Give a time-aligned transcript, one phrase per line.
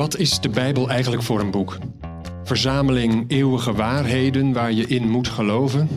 [0.00, 1.78] Wat is de Bijbel eigenlijk voor een boek?
[2.44, 5.88] Verzameling eeuwige waarheden waar je in moet geloven?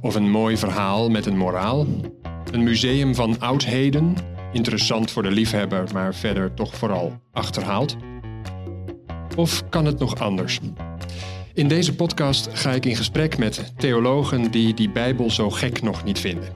[0.00, 1.86] Of een mooi verhaal met een moraal?
[2.50, 4.14] Een museum van oudheden,
[4.52, 7.96] interessant voor de liefhebber, maar verder toch vooral achterhaald?
[9.36, 10.60] Of kan het nog anders?
[11.54, 16.04] In deze podcast ga ik in gesprek met theologen die die Bijbel zo gek nog
[16.04, 16.48] niet vinden.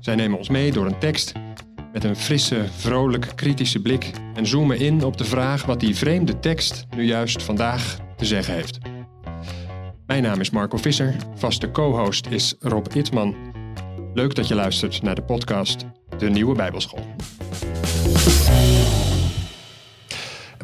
[0.00, 1.32] Zij nemen ons mee door een tekst
[1.92, 6.38] met een frisse, vrolijk, kritische blik en zoomen in op de vraag wat die vreemde
[6.38, 8.78] tekst nu juist vandaag te zeggen heeft.
[10.06, 13.34] Mijn naam is Marco Visser, vaste co-host is Rob Itman.
[14.14, 15.84] Leuk dat je luistert naar de podcast
[16.18, 17.04] De Nieuwe Bijbelschool.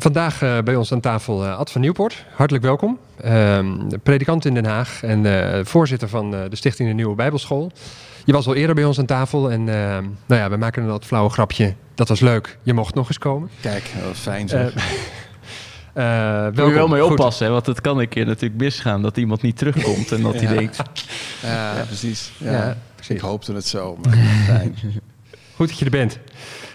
[0.01, 2.25] Vandaag uh, bij ons aan tafel uh, Ad van Nieuwpoort.
[2.35, 2.99] Hartelijk welkom.
[3.25, 3.59] Uh,
[4.03, 7.73] predikant in Den Haag en uh, voorzitter van de Stichting De Nieuwe Bijbelschool.
[8.25, 11.05] Je was al eerder bij ons aan tafel en nou ja, we maken een wat
[11.05, 11.75] flauwe grapje.
[11.95, 12.59] Dat was leuk.
[12.63, 13.51] Je mocht nog eens komen.
[13.61, 14.75] Kijk, dat was fijn zeg.
[15.95, 17.53] Uh, Moet je wel mee oppassen, hè?
[17.53, 20.47] want het kan een keer natuurlijk misgaan dat iemand niet terugkomt en dat ja.
[20.47, 20.83] hij denkt.
[21.43, 22.33] Ja, ja precies.
[22.37, 22.53] Ja.
[22.53, 22.77] ja.
[22.95, 23.17] precies.
[23.17, 24.17] Ik hoopte het zo, maar
[24.57, 24.77] fijn.
[25.57, 26.19] Goed dat je er bent.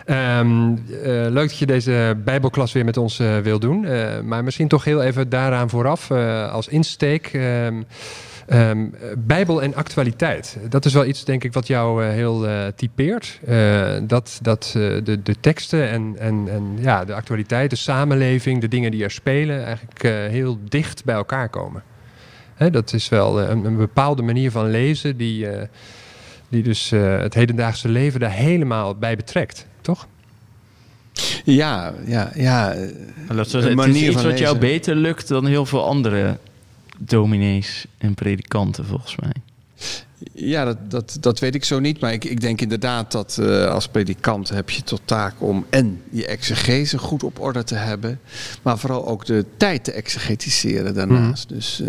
[0.10, 3.86] Um, uh, leuk dat je deze Bijbelklas weer met ons uh, wil doen.
[4.28, 6.12] maar misschien toch heel even daaraan vooraf
[6.52, 7.32] als insteek.
[7.34, 7.86] Um,
[8.54, 10.58] Um, Bijbel en actualiteit.
[10.70, 13.40] Dat is wel iets, denk ik, wat jou heel typeert.
[14.04, 18.92] Dat dat de, de teksten en, en, en ja, de actualiteit, de samenleving, de dingen
[18.92, 21.84] die er spelen, eigenlijk heel dicht bij elkaar komen.
[22.56, 25.48] Hè, dat is wel een, een, bepaalde manier van lezen die,
[26.50, 30.08] die dus het hedendaagse leven daar helemaal bij betrekt, toch?
[31.44, 32.76] Ja, ja, ja.
[33.28, 36.38] Dat is, het is iets wat jou beter lukt dan heel veel andere
[36.98, 39.34] dominees en predikanten volgens mij.
[40.34, 42.00] Ja, dat, dat, dat weet ik zo niet.
[42.00, 46.02] Maar ik, ik denk inderdaad dat uh, als predikant heb je tot taak om en
[46.10, 48.20] je exegese goed op orde te hebben.
[48.62, 51.50] Maar vooral ook de tijd te exegetiseren daarnaast.
[51.50, 51.56] Mm.
[51.56, 51.88] Dus uh,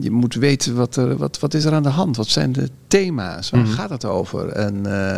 [0.00, 2.16] je moet weten wat, er, wat, wat is er aan de hand.
[2.16, 3.50] Wat zijn de thema's?
[3.50, 3.66] Waar mm.
[3.66, 4.48] gaat het over?
[4.48, 5.16] En, uh,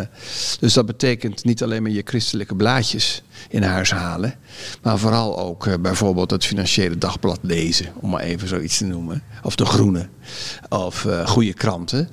[0.59, 4.33] dus dat betekent niet alleen maar je christelijke blaadjes in huis halen.
[4.81, 7.85] Maar vooral ook bijvoorbeeld het financiële dagblad lezen.
[7.95, 9.23] Om maar even zoiets te noemen.
[9.43, 10.07] Of de groene.
[10.69, 12.09] Of goede kranten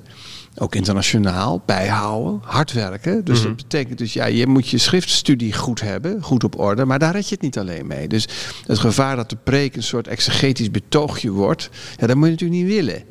[0.57, 3.25] ook internationaal, bijhouden, hard werken.
[3.25, 3.47] Dus mhm.
[3.47, 7.13] dat betekent dus, ja, je moet je schriftstudie goed hebben, goed op orde, maar daar
[7.13, 8.07] red je het niet alleen mee.
[8.07, 8.27] Dus
[8.67, 12.61] het gevaar dat de preek een soort exegetisch betoogje wordt, ja, dat moet je natuurlijk
[12.61, 13.03] niet willen.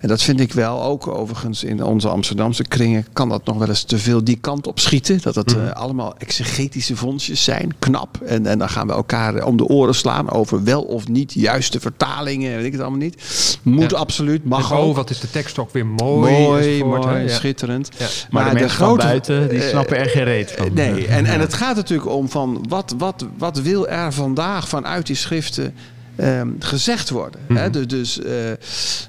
[0.00, 3.68] En dat vind ik wel ook overigens in onze Amsterdamse kringen, kan dat nog wel
[3.68, 5.22] eens te veel die kant op schieten.
[5.22, 5.66] Dat het mhm.
[5.66, 8.20] eh, allemaal exegetische vondjes zijn, knap.
[8.20, 11.80] En, en dan gaan we elkaar om de oren slaan over wel of niet juiste
[11.80, 13.22] vertalingen, weet ik het allemaal niet.
[13.62, 14.96] Moet absoluut, mag oh, ook.
[14.96, 16.32] wat is de tekst ook weer mooi.
[16.32, 17.88] Mooi, mooi, schitterend.
[18.30, 20.70] Maar, de, mensen grote, buiten, die uh, snappen er geen reet van.
[20.72, 25.06] Nee, en, en het gaat natuurlijk om van wat, wat, wat wil er vandaag vanuit
[25.06, 25.74] die schriften
[26.16, 27.40] Um, gezegd worden.
[27.40, 27.72] Mm -hmm.
[27.72, 27.86] hè?
[27.86, 28.26] Dus, uh,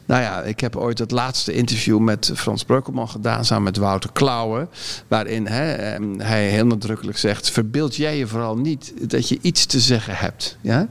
[0.06, 4.10] nou ja, ik heb ooit het laatste interview met Frans Breukelman gedaan, samen met Wouter
[4.14, 4.70] Klauwen,
[5.08, 9.66] waarin hè, um, hij heel nadrukkelijk zegt: Verbeeld jij je vooral niet dat je iets
[9.66, 10.58] te zeggen hebt.
[10.62, 10.88] Ja?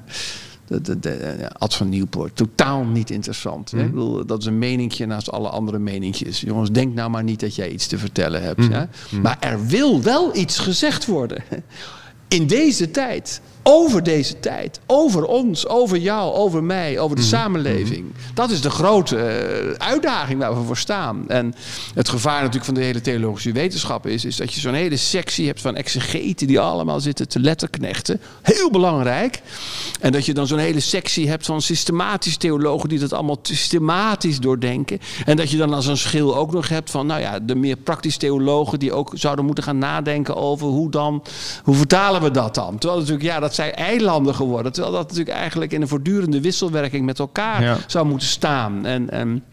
[0.66, 2.36] De, de, de, Ad van Nieuwpoort.
[2.36, 3.72] Totaal niet interessant.
[3.72, 3.80] Mm.
[3.80, 6.40] Ik bedoel, dat is een meningje naast alle andere meningjes.
[6.40, 8.58] Jongens, denk nou maar niet dat jij iets te vertellen hebt.
[8.58, 8.70] Mm.
[8.70, 8.88] Ja?
[9.10, 9.20] Mm.
[9.20, 11.44] Maar er wil wel iets gezegd worden.
[12.28, 17.28] In deze tijd over deze tijd, over ons, over jou, over mij, over de mm
[17.28, 17.38] -hmm.
[17.38, 18.06] samenleving.
[18.34, 21.28] Dat is de grote uh, uitdaging waar we voor staan.
[21.28, 21.54] En
[21.94, 25.46] het gevaar natuurlijk van de hele theologische wetenschap is, is dat je zo'n hele sectie
[25.46, 28.20] hebt van exegeten die allemaal zitten te letterknechten.
[28.42, 29.42] Heel belangrijk.
[30.00, 34.40] En dat je dan zo'n hele sectie hebt van systematische theologen die dat allemaal systematisch
[34.40, 35.00] doordenken.
[35.24, 37.76] En dat je dan als een schil ook nog hebt van, nou ja, de meer
[37.76, 41.22] praktisch theologen die ook zouden moeten gaan nadenken over hoe dan,
[41.62, 42.78] hoe vertalen we dat dan?
[42.78, 44.72] Terwijl natuurlijk, ja, dat zijn eilanden geworden.
[44.72, 47.76] Terwijl dat natuurlijk eigenlijk in een voortdurende wisselwerking met elkaar ja.
[47.86, 48.86] zou moeten staan.
[48.86, 49.44] En, en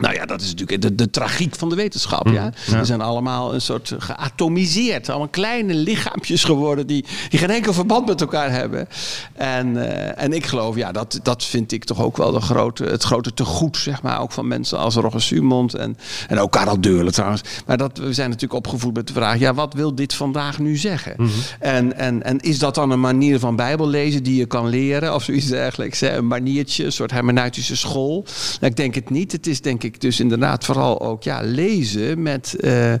[0.00, 2.28] nou ja, dat is natuurlijk de, de tragiek van de wetenschap.
[2.28, 2.44] Ja?
[2.44, 2.78] Mm, ja.
[2.78, 5.08] We zijn allemaal een soort geatomiseerd.
[5.08, 8.88] Allemaal kleine lichaampjes geworden die, die geen enkel verband met elkaar hebben.
[9.32, 12.84] En, uh, en ik geloof, ja, dat, dat vind ik toch ook wel de grote,
[12.84, 14.20] het grote tegoed, zeg maar.
[14.20, 15.96] Ook van mensen als Roger Sumond en,
[16.28, 17.42] en ook Karel Deurle trouwens.
[17.66, 20.76] Maar dat, we zijn natuurlijk opgevoed met de vraag, ja, wat wil dit vandaag nu
[20.76, 21.14] zeggen?
[21.16, 21.42] Mm -hmm.
[21.58, 25.14] en, en, en is dat dan een manier van Bijbel lezen die je kan leren?
[25.14, 26.16] Of zoiets dergelijks, hè?
[26.16, 28.24] een maniertje, een soort hermeneutische school?
[28.60, 29.32] Nou, ik denk het niet.
[29.32, 32.92] Het is denk ik ik dus inderdaad vooral ook ja, lezen met, uh,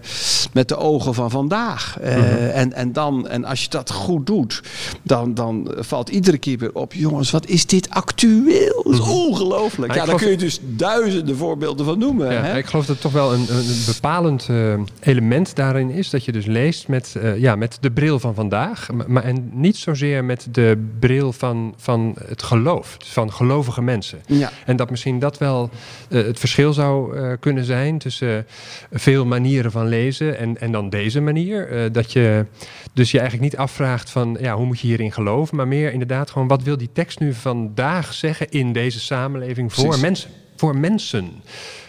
[0.52, 1.96] met de ogen van vandaag.
[2.00, 4.62] Uh, en, en, dan, en als je dat goed doet,
[5.02, 8.82] dan, dan valt iedere keer weer op: jongens, wat is dit actueel?
[8.82, 9.10] Dat is mhm.
[9.10, 9.94] ongelooflijk.
[9.94, 12.32] Ja, daar kun je dus duizenden voorbeelden van noemen.
[12.32, 16.24] Ja, Ik geloof dat het toch wel een, een bepalend uh, element daarin is dat
[16.24, 20.48] je dus leest met, ja, met de bril van vandaag, maar en niet zozeer met
[20.50, 24.18] de bril van, van het geloof, van gelovige mensen.
[24.26, 24.50] Ja.
[24.64, 25.70] En dat misschien dat wel
[26.08, 28.46] het verschil zou kunnen zijn tussen
[28.92, 31.92] veel manieren van lezen en, en dan deze manier.
[31.92, 32.44] dat je
[32.92, 36.30] dus je eigenlijk niet afvraagt van ja, hoe moet je hierin geloven, maar meer inderdaad
[36.30, 40.30] gewoon wat wil die tekst nu vandaag zeggen in deze samenleving voor mensen.
[40.56, 41.42] Voor mensen.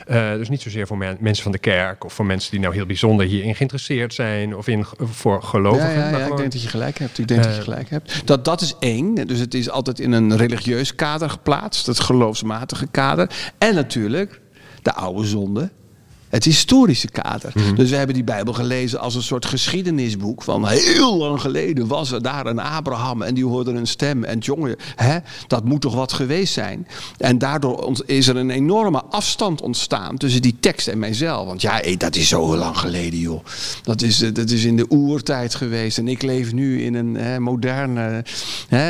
[0.10, 2.86] Uh, dus niet zozeer voor mensen van de kerk of voor mensen die nou heel
[2.86, 5.89] bijzonder hierin geïnteresseerd zijn of in, voor gelovigen.
[5.89, 7.18] Ja, ja, ja ik denk dat je gelijk hebt.
[7.18, 8.22] Ik denk dat je eh, gelijk hebt.
[8.28, 9.16] Dat, dat is één.
[9.28, 13.30] Dus het is altijd in een religieus kader geplaatst, het geloofsmatige kader.
[13.57, 14.42] En natuurlijk
[14.81, 15.72] de oude zonde
[16.31, 17.51] het historische kader.
[17.54, 17.75] Mhm.
[17.75, 20.44] Dus we hebben die Bijbel gelezen als een soort geschiedenisboek.
[20.44, 24.24] Van heel lang geleden was er daar een Abraham en die hoorde een stem.
[24.24, 25.18] En jongen, hè,
[25.48, 26.88] dat moet toch wat geweest zijn.
[27.18, 31.45] En daardoor is er een enorme afstand ontstaan tussen die tekst en mijzelf.
[31.45, 33.44] Want ja, dat is zo lang geleden, joh.
[33.83, 35.98] Dat is, eh, dat is in de oertijd geweest.
[35.98, 38.24] En ik leef nu in een hè, moderne
[38.68, 38.89] hè,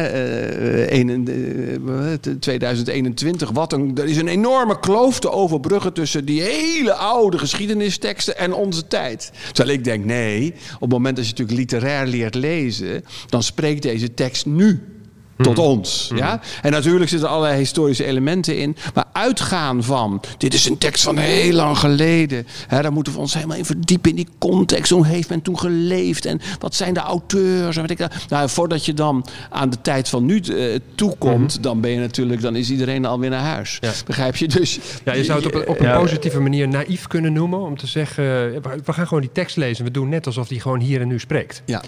[0.86, 3.52] uh, 2021.
[3.52, 8.38] Wat een, er is een enorme kloof te overbruggen tussen die hele oude de geschiedenisteksten
[8.38, 9.32] en onze tijd.
[9.52, 13.82] Terwijl ik denk, nee, op het moment dat je natuurlijk literair leert lezen, dan spreekt
[13.82, 15.01] deze tekst nu
[15.42, 15.66] tot mhm.
[15.66, 16.08] ons.
[16.10, 16.18] Mhm.
[16.18, 16.42] Ja?
[16.62, 18.76] En natuurlijk zitten allerlei historische elementen in.
[18.94, 22.48] Maar uitgaan van, dit is een tekst van heel lang geleden.
[22.68, 24.92] Hè, daar moeten we ons helemaal in verdiepen in die context.
[24.92, 26.26] Hoe heeft men toen geleefd?
[26.26, 27.76] En wat zijn de auteurs?
[27.76, 31.62] En weet ik, nou, voordat je dan aan de tijd van nu uh, toekomt, mhm.
[31.62, 33.80] dan ben je natuurlijk, dan is iedereen alweer naar huis.
[34.06, 34.48] Begrijp je?
[34.48, 37.60] Dus, ja, je zou het op, op een positieve manier naïef kunnen noemen.
[37.60, 38.24] Om te zeggen,
[38.62, 39.86] we gaan gewoon die tekst lezen.
[39.86, 41.62] We doen net alsof die gewoon hier en nu spreekt.
[41.66, 41.82] Ja.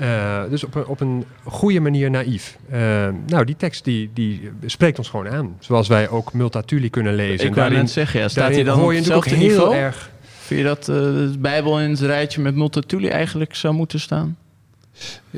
[0.00, 2.58] Uh, dus op een, op een goede manier naïef.
[2.72, 2.78] Uh,
[3.26, 5.56] nou, die tekst die, die spreekt ons gewoon aan.
[5.58, 7.46] Zoals wij ook Multatuli kunnen lezen.
[7.46, 9.74] Ik wou net zeggen, ja, staat hij dan hoor je natuurlijk heel niveau?
[9.74, 10.10] erg...
[10.46, 14.36] Vind je dat uh, de Bijbel in het rijtje met Multatuli eigenlijk zou moeten staan?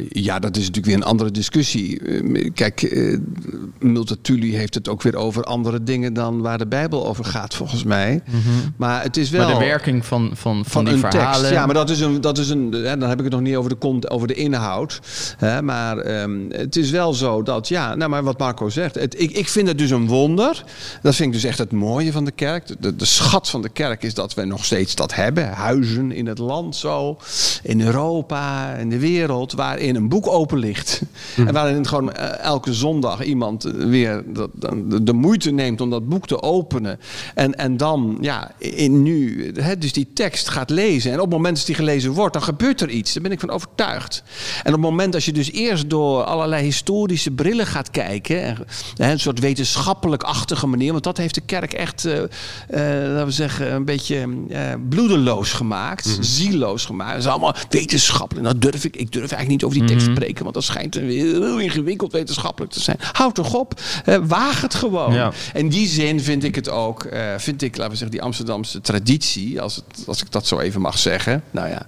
[0.08, 2.00] Ja, dat is natuurlijk weer een andere discussie.
[2.00, 3.18] Eh, kijk, uh,
[3.78, 7.84] Multatuli heeft het ook weer over andere dingen dan waar de Bijbel over gaat, volgens
[7.84, 8.22] mij.
[8.26, 8.38] Mhm.
[8.76, 9.48] Maar het is wel.
[9.48, 11.40] Maar de werking van, van, van, die verhalen.
[11.40, 12.20] Tekst, ja, maar dat is een.
[12.20, 15.00] Dat is een hè, dan heb ik het nog niet over de, over de inhoud.
[15.38, 18.94] Hè, maar um, het is wel zo dat, ja, nou, maar wat Marco zegt.
[18.94, 20.64] Het, ik, ik vind het dus een wonder.
[21.02, 22.66] Dat vind ik dus echt het mooie van de kerk.
[22.80, 25.48] De, de schat van de kerk is dat we nog steeds dat hebben.
[25.48, 27.16] Huizen in het land zo,
[27.62, 31.02] in Europa, in de wereld, waarin een boek open ligt.
[31.34, 31.46] Hm.
[31.46, 36.08] En waarin gewoon eh, elke zondag iemand eh, weer de, de, moeite neemt om dat
[36.08, 37.00] boek te openen.
[37.34, 41.12] En, en dan, ja, in nu, hè, dus die tekst gaat lezen.
[41.12, 43.12] En op het moment dat die gelezen wordt, dan gebeurt er iets.
[43.12, 44.22] Daar ben ik van overtuigd.
[44.56, 48.42] En op het moment dat je dus eerst door allerlei historische brillen gaat kijken.
[48.42, 48.66] En,
[48.96, 50.92] een soort wetenschappelijk-achtige manier.
[50.92, 52.12] Want dat heeft de kerk echt, uh,
[52.68, 54.28] laten we zeggen, een beetje
[54.88, 56.06] bloedeloos gemaakt.
[56.06, 57.10] Mm Zieloos gemaakt.
[57.10, 58.46] Dat is allemaal wetenschappelijk.
[58.46, 58.96] Dat durf ik.
[58.96, 60.16] Ik durf eigenlijk niet over die tekst mhm.
[60.16, 60.42] spreken.
[60.42, 62.96] Want dat schijnt heel ingewikkeld wetenschappelijk te zijn.
[63.12, 63.80] Houd toch op.
[64.22, 65.12] waag het gewoon.
[65.12, 65.32] Ja.
[65.54, 68.80] In die zin vind ik het ook, uh, vind ik, laten we zeggen, die Amsterdamse
[68.80, 71.42] traditie, als, het, als ik dat zo even mag zeggen.
[71.50, 71.86] Nou ja,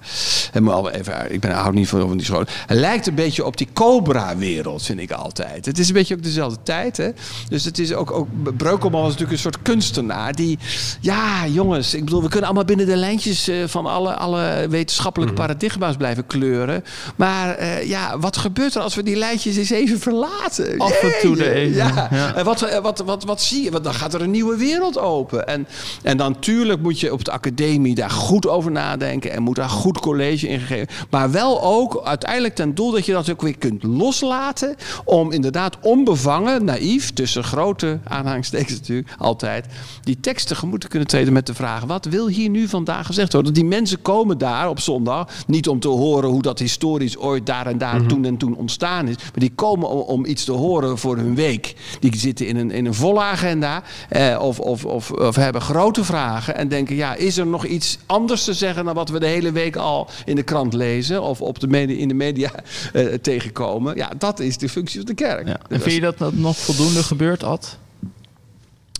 [0.52, 2.46] helemaal even, ik ben, hou niet van die scholen.
[2.66, 5.66] Het lijkt een beetje op die Cobra-wereld, vind ik altijd.
[5.66, 6.96] Het is een beetje ook dezelfde tijd.
[6.96, 7.10] Hè?
[7.48, 10.58] Dus het is ook, ook Breukelman was natuurlijk een soort kunstenaar die,
[11.00, 15.34] ja jongens, ik bedoel, we kunnen allemaal binnen de lijntjes uh, van alle, alle wetenschappelijke
[15.34, 15.42] mhm.
[15.42, 16.84] paradigma's blijven kleuren.
[17.16, 20.78] Maar uh, ja, wat gebeurt er als we die lijntjes eens even verlaten?
[20.78, 21.76] Af en toe de even.
[21.76, 22.08] Ja.
[22.10, 22.34] ja.
[22.34, 23.70] En wat, wat, wat, wat zie je?
[23.70, 25.46] Want dan gaat er een nieuwe wereld open.
[25.46, 25.66] En,
[26.02, 29.32] en dan natuurlijk moet je op de academie daar goed over nadenken.
[29.32, 30.88] En moet daar goed college in geven.
[31.10, 34.76] Maar wel ook uiteindelijk ten doel dat je dat ook weer kunt loslaten.
[35.04, 39.66] Om inderdaad onbevangen, naïef, tussen grote aanhangstekens natuurlijk, altijd,
[40.02, 43.32] die tekst tegemoet te kunnen treden met de vraag: wat wil hier nu vandaag gezegd
[43.32, 43.54] worden?
[43.54, 47.66] Die mensen komen daar op zondag niet om te horen hoe dat historisch ooit daar
[47.66, 48.08] en daar mhm.
[48.08, 49.16] toen en toen ontstaan is.
[49.16, 51.74] Maar die komen om, om, iets te horen voor hun week.
[52.00, 56.04] Die zitten in een, in een volle agenda eh, of, of, of, of hebben grote
[56.04, 59.26] vragen en denken: ja, is er nog iets anders te zeggen dan wat we de
[59.26, 62.50] hele week al in de krant lezen of op de media, in de media
[62.92, 63.96] eh, tegenkomen?
[63.96, 65.46] Ja, dat is de functie van de kerk.
[65.46, 65.60] Ja.
[65.68, 67.78] En vind je dat dat nog voldoende gebeurt, Ad?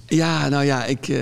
[0.07, 1.09] Ja, nou ja, ik.
[1.09, 1.19] Uh,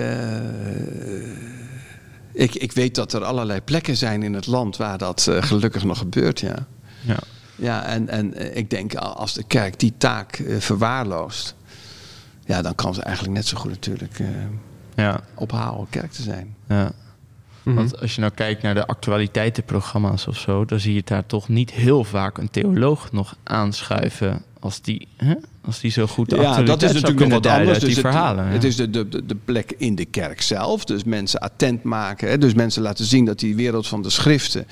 [2.32, 5.84] ik, ik weet dat er allerlei plekken zijn in het land waar dat uh, gelukkig
[5.84, 6.66] nog gebeurt, ja.
[7.08, 7.18] Ja,
[7.56, 11.54] ja en, en eh, ik denk als de kerk die taak uh, verwaarloost,
[12.44, 14.20] ja, dan kan ze eigenlijk net zo goed natuurlijk
[14.94, 15.20] ja.
[15.34, 16.56] op Haal kerk te zijn.
[16.68, 16.92] Ja.
[17.62, 17.76] Mhm.
[17.76, 21.48] Want als je nou kijkt naar de actualiteitenprogramma's of zo, dan zie je daar toch
[21.48, 25.34] niet heel vaak een theoloog nog aanschuiven als die, hè?
[25.68, 27.78] Als die zo goed de ja, dat is natuurlijk nog wat anders.
[27.78, 28.46] Dus die het, verhalen.
[28.46, 30.84] Het is de, de, de plek in de kerk zelf.
[30.84, 32.28] Dus mensen attent maken.
[32.28, 32.38] Hè?
[32.38, 34.66] Dus mensen laten zien dat die wereld van de schriften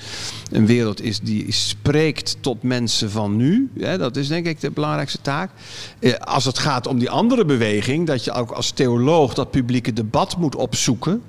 [0.51, 3.71] een wereld is die spreekt tot mensen van nu.
[3.79, 3.97] Hè?
[3.97, 5.51] Dat is denk ik de belangrijkste taak.
[5.99, 9.93] Eh, als het gaat om die andere beweging, dat je ook als theoloog dat publieke
[9.93, 11.23] debat moet opzoeken,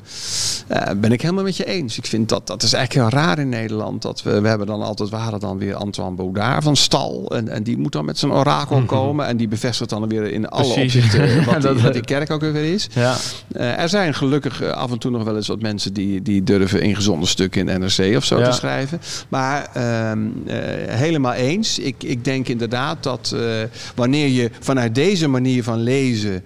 [0.66, 1.98] eh, ben ik helemaal met je eens.
[1.98, 4.02] Ik vind dat dat is eigenlijk heel raar in Nederland.
[4.02, 7.30] Dat we, we hebben dan altijd, we hadden dan weer Antoine Baudard van Stal.
[7.34, 8.86] En, en die moet dan met zijn orakel mhm.
[8.86, 9.26] komen.
[9.26, 12.72] En die bevestigt dan weer in alle opzichten wat, die, wat die kerk ook weer
[12.72, 12.88] is.
[12.92, 13.16] Ja.
[13.56, 16.42] Uh, er zijn gelukkig uh, af en toe nog wel eens wat mensen die, die
[16.42, 19.00] durven ingezonde stukken in NRC of zo te schrijven.
[19.28, 20.12] Maar uh,
[20.88, 21.78] helemaal eens.
[21.78, 23.36] Ik, ik denk inderdaad dat
[23.94, 26.44] wanneer je vanuit deze manier van lezen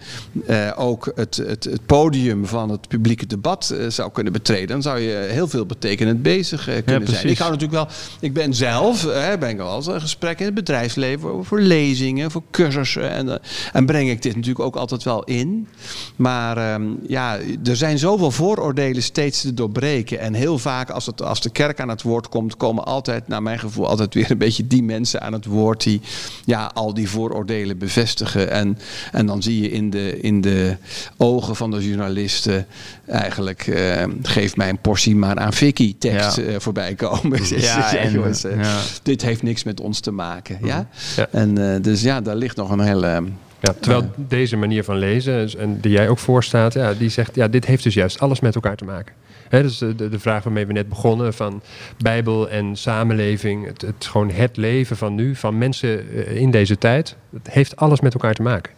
[0.76, 5.26] ook het, het, het podium van het publieke debat zou kunnen betreden, dan zou je
[5.30, 7.28] heel veel betekenend bezig kunnen zijn.
[7.28, 7.88] Ik hou natuurlijk wel,
[8.20, 9.06] ik ben zelf,
[9.38, 12.91] ben ik eens een gesprek in het bedrijfsleven voor lezingen, voor cursussen.
[12.96, 13.34] En, uh,
[13.72, 15.68] en breng ik dit natuurlijk ook altijd wel in.
[16.16, 20.18] Maar ehm, ja, er zijn zoveel vooroordelen steeds te doorbreken.
[20.18, 23.42] En heel vaak als, het, als de kerk aan het woord komt, komen altijd, naar
[23.42, 26.00] mijn gevoel, altijd weer een beetje die mensen aan het woord die
[26.44, 28.50] ja, al die vooroordelen bevestigen.
[28.50, 28.78] En,
[29.12, 30.76] en dan zie je in de, in de
[31.16, 32.66] ogen van de journalisten
[33.12, 36.42] eigenlijk uh, geef mij een portie maar aan Vicky tekst ja.
[36.42, 37.40] uh, voorbij komen.
[37.62, 38.80] Ja, en, jongens, ja.
[39.02, 40.58] Dit heeft niks met ons te maken.
[40.62, 40.88] Ja?
[41.16, 41.26] ja.
[41.30, 43.22] En dus ja, daar ligt nog een hele...
[43.60, 47.48] Ja, terwijl deze manier van lezen, en die jij ook voorstaat, ja, die zegt, ja,
[47.48, 49.14] dit heeft dus juist alles met elkaar te maken.
[49.48, 51.62] He, dus de, de vraag waarmee we net begonnen van
[51.98, 57.16] Bijbel en samenleving, het, het gewoon het leven van nu, van mensen in deze tijd,
[57.32, 58.72] het heeft alles met elkaar te maken.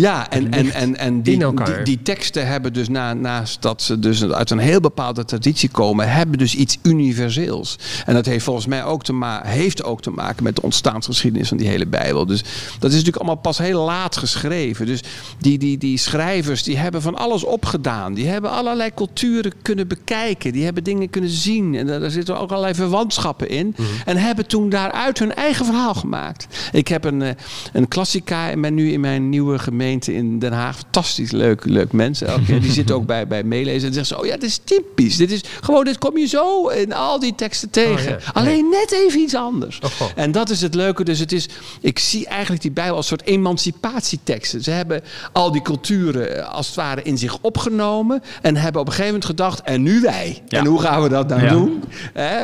[0.00, 3.98] Ja, en, en, en, en die, die, die, teksten hebben dus na, naast dat ze
[3.98, 7.78] dus uit een heel bepaalde traditie komen, hebben dus iets universeels.
[8.06, 11.48] En dat heeft volgens mij ook te, ma heeft ook te maken met de ontstaansgeschiedenis
[11.48, 12.26] van die hele Bijbel.
[12.26, 12.40] Dus
[12.78, 14.86] dat is natuurlijk allemaal pas heel laat geschreven.
[14.86, 15.02] Dus
[15.38, 18.14] die, die, die schrijvers die hebben van alles opgedaan.
[18.14, 20.52] Die hebben allerlei culturen kunnen bekijken.
[20.52, 21.74] Die hebben dingen kunnen zien.
[21.74, 23.74] En daar zitten ook allerlei verwantschappen in.
[23.76, 23.88] Mhm.
[24.04, 26.46] En hebben toen daaruit hun eigen verhaal gemaakt.
[26.72, 27.30] Ik heb een, eh,
[27.72, 30.76] een klassica en ben nu in mijn nieuwe gemeente in Den Haag.
[30.78, 32.44] Fantastisch leuk, leuk mensen.
[32.60, 35.16] Die zitten ook bij, bij meelezen en zeggen ze, oh ja, dit is typisch.
[35.16, 38.16] Dit is gewoon, dit kom je zo in al die teksten tegen.
[38.16, 39.78] Oh Alleen net even iets anders.
[39.78, 41.04] Oh, en dat is het leuke.
[41.04, 41.48] Dus het is,
[41.80, 44.62] ik zie eigenlijk die Bijbel als een soort emancipatieteksten.
[44.62, 45.02] Ze hebben
[45.32, 48.22] al die culturen eh, als het ware in zich opgenomen.
[48.42, 50.42] En hebben op een gegeven moment gedacht, en nu wij.
[50.48, 51.82] En hoe gaan we dat nou doen?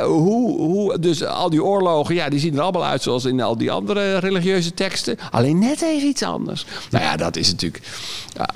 [0.04, 3.58] hoe, hoe, dus al die oorlogen, ja, die zien er allemaal uit zoals in al
[3.58, 5.16] die andere religieuze teksten.
[5.30, 6.66] Alleen net even iets anders.
[6.90, 7.80] Nou ja, dat is natuurlijk,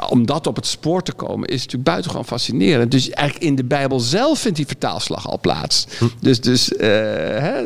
[0.08, 2.90] om dat op het spoor te komen, is natuurlijk buitengewoon fascinerend.
[2.90, 5.86] Dus eigenlijk in de Bijbel zelf vindt die vertaalslag al plaats.
[5.98, 6.04] Hm.
[6.20, 7.62] Dus, dus uh, hè,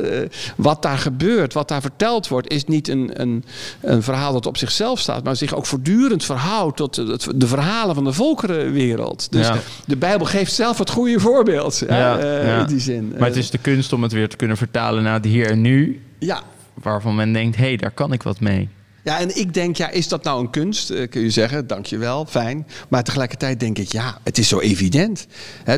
[0.57, 3.45] wat daar gebeurt, wat daar verteld wordt, is niet een, een,
[3.81, 6.95] een verhaal dat op zichzelf staat, maar zich ook voortdurend verhoudt tot
[7.41, 9.33] de verhalen van de volkerenwereld.
[9.33, 9.51] Dus
[9.85, 13.15] de Bijbel geeft zelf het goede voorbeeld ja, uh, in die zin.
[13.19, 15.61] Maar het is de kunst om het weer te kunnen vertalen naar het hier en
[15.61, 16.03] nu.
[16.19, 16.43] Ja.
[16.75, 18.69] Waarvan men denkt, hé, hey, daar kan ik wat mee.
[19.05, 20.91] Ja, en ik denk, ja, is dat nou een kunst?
[20.91, 22.67] Uh, kun je zeggen, dankjewel, fijn.
[22.89, 25.27] Maar tegelijkertijd denk ik, ja, het is zo evident.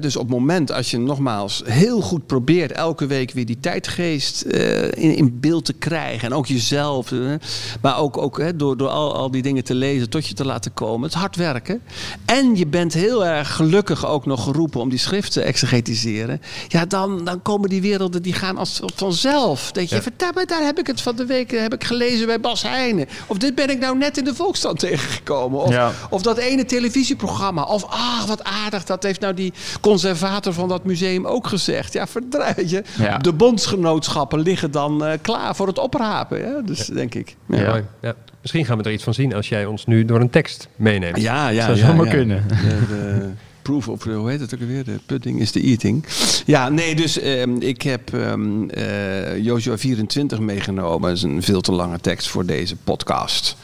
[0.00, 4.45] dus op het moment als je nogmaals heel goed probeert elke week weer die tijdgeest
[4.47, 6.28] uh, in, in, beeld te krijgen.
[6.28, 7.11] En ook jezelf.
[7.11, 7.35] Uh,
[7.81, 10.75] maar ook, ook door, door al, al die dingen te lezen tot je te laten
[10.75, 11.09] komen.
[11.09, 11.83] Het hard werken.
[12.25, 16.40] En je bent heel erg gelukkig ook nog geroepen om die schrift te exegetiseren.
[16.69, 19.73] Ja, dan, dan komen die werelden, die gaan als vanzelf.
[19.73, 20.02] Denk je, ja.
[20.02, 23.07] vertel me, daar heb ik het van de week heb ik gelezen bij Bas Heijnen.
[23.26, 25.61] Of dit ben ik nou net in de Volksstand tegengekomen.
[25.61, 27.62] Of, of dat ene televisieprogramma.
[27.62, 28.85] Of ach, wat aardig.
[28.85, 31.92] Dat heeft nou die conservator van dat museum ook gezegd.
[31.92, 32.83] Ja, verdraai je.
[33.21, 36.40] De bondsgenootschappen liggen dan uh, klaar voor het oprapen.
[36.40, 36.61] Ja?
[36.64, 37.37] Dus denk ik.
[37.47, 37.83] Ja.
[38.00, 38.14] ja.
[38.40, 41.21] Misschien gaan we er iets van zien als jij ons nu door een tekst meeneemt.
[41.21, 41.64] Ja, ja.
[41.64, 42.44] Zou zomaar kunnen.
[42.49, 43.30] de,
[43.64, 44.85] proof of, hoe heet het ook alweer?
[44.85, 46.04] De pudding is de eating.
[46.47, 51.09] Ja, nee, dus um, ik heb um, uh, Joshua 24 meegenomen.
[51.09, 53.56] Dat is een veel te lange tekst voor deze podcast.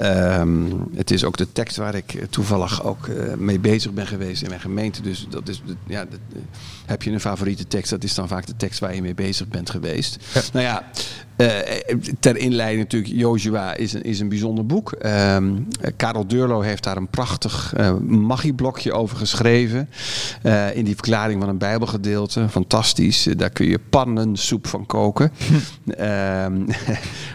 [0.00, 4.42] Um, het is ook de tekst waar ik toevallig ook uh, mee bezig ben geweest
[4.42, 5.02] in mijn gemeente.
[5.02, 6.38] Dus dat is, ja, dat, uh,
[6.86, 7.90] heb je een favoriete tekst?
[7.90, 10.18] Dat is dan vaak de tekst waar je mee bezig bent geweest.
[10.34, 10.40] Ja.
[10.52, 10.84] Nou ja,
[12.20, 14.92] ter inleiding natuurlijk, Joshua is een, is een bijzonder boek.
[14.92, 15.54] Ehm,
[15.96, 17.74] Karel Durlo heeft daar een prachtig
[18.06, 19.88] magieblokje over geschreven.
[20.74, 22.48] in die verklaring van een bijbelgedeelte.
[22.48, 23.28] Fantastisch.
[23.36, 25.32] daar kun je pannensoep van koken.
[25.86, 26.64] Ehm,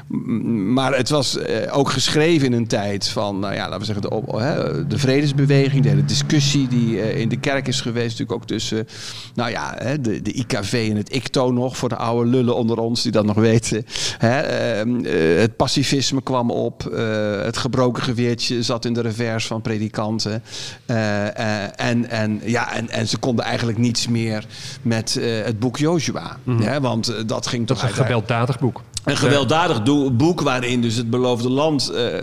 [0.73, 1.37] maar het was
[1.71, 5.89] ook geschreven in een tijd van, nou ja, laten we zeggen, de, de vredesbeweging, de
[5.89, 8.09] hele discussie die in de kerk is geweest.
[8.09, 8.87] Natuurlijk ook tussen,
[9.35, 13.01] nou ja, de, de IKV en het ICTO nog, voor de oude lullen onder ons
[13.01, 13.85] die dat nog weten.
[14.17, 19.47] Hè, ehm, eh, het pacifisme kwam op, uh, het gebroken geweertje zat in de revers
[19.47, 20.43] van predikanten.
[20.85, 24.45] En, en, ja, en, en ze konden eigenlijk niets meer
[24.81, 26.37] met het boek Joshua.
[26.43, 27.79] Mm hè, want dat ging toch...
[27.79, 28.81] Dat is een gewelddadig boek.
[29.03, 32.13] Een gewelddadig boek waarin dus het beloofde land uh,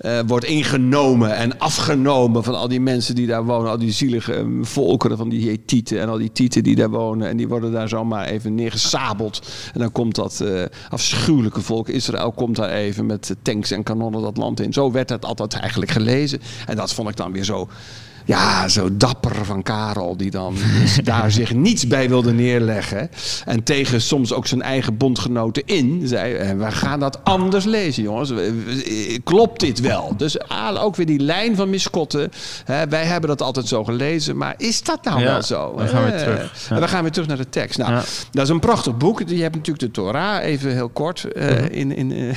[0.00, 3.70] uh, wordt ingenomen en afgenomen van al die mensen die daar wonen.
[3.70, 7.28] Al die zielige um, volkeren van die Hethieten en al die Tieten die daar wonen.
[7.28, 9.48] En die worden daar zomaar even neergesabeld.
[9.74, 14.22] En dan komt dat uh, afschuwelijke volk Israël komt daar even met tanks en kanonnen
[14.22, 14.72] dat land in.
[14.72, 16.40] Zo werd het altijd eigenlijk gelezen.
[16.66, 17.68] En dat vond ik dan weer zo
[18.26, 20.56] ja, zo dapper van Karel, die dan
[21.04, 23.10] daar zich niets bij wilde neerleggen.
[23.44, 28.02] En tegen soms ook zijn eigen bondgenoten in zei: eh, We gaan dat anders lezen,
[28.02, 28.32] jongens.
[29.24, 30.14] Klopt dit wel?
[30.16, 32.30] Dus ah, ook weer die lijn van Miskotten.
[32.88, 35.74] wij hebben dat altijd zo gelezen, maar is dat nou wel zo?
[35.76, 36.68] We gaan weer terug.
[36.68, 36.80] Ja.
[36.80, 37.78] We gaan weer terug naar de tekst.
[37.78, 39.22] Nou, dat is een prachtig boek.
[39.26, 41.26] Je hebt natuurlijk de Torah, even heel kort.
[41.36, 42.28] Uh, in, in, uh,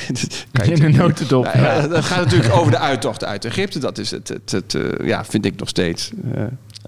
[0.74, 1.48] in de notendop.
[1.60, 3.80] Nou, dat gaat natuurlijk over de uittocht uit Egypte.
[3.80, 6.12] Dat is het, het, het, het ja, vind ik nog steeds steeds.